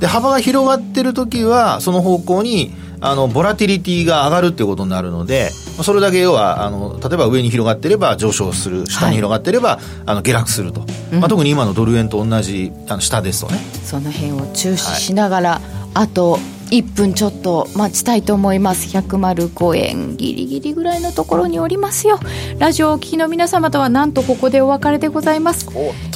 [0.00, 2.74] で幅が広がってる時はその方向に
[3.06, 10.80] あのボラティリティが上がるっていうことになるのでまあそれだけ要はあの例えば上に広がってれば上昇する下に広がってれば、あの下落すると、
[11.12, 13.58] まあ、特に今のドル円と同じあの下ですとね。
[13.84, 15.60] その辺を注視しながら、
[15.94, 16.38] あと
[16.70, 18.96] 1分ちょっと待ちたいと思います。
[18.96, 22.18] 105円ギリギリぐらいのところにおりますよ。
[22.58, 25.66] ラジオをお聞きの皆様とはなんとここでお別れでございます、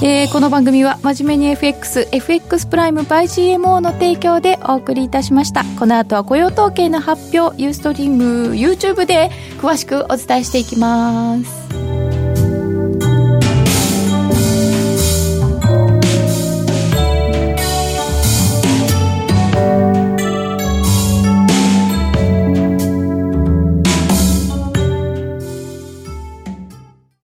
[0.03, 5.65] えーこの番組は真面目に FXFX プライム by GMO の提供でお送りいたしました。
[5.79, 9.31] この後は雇用統計の発表ユーストリーム YouTube で
[9.61, 11.80] 詳しくお伝えしていきます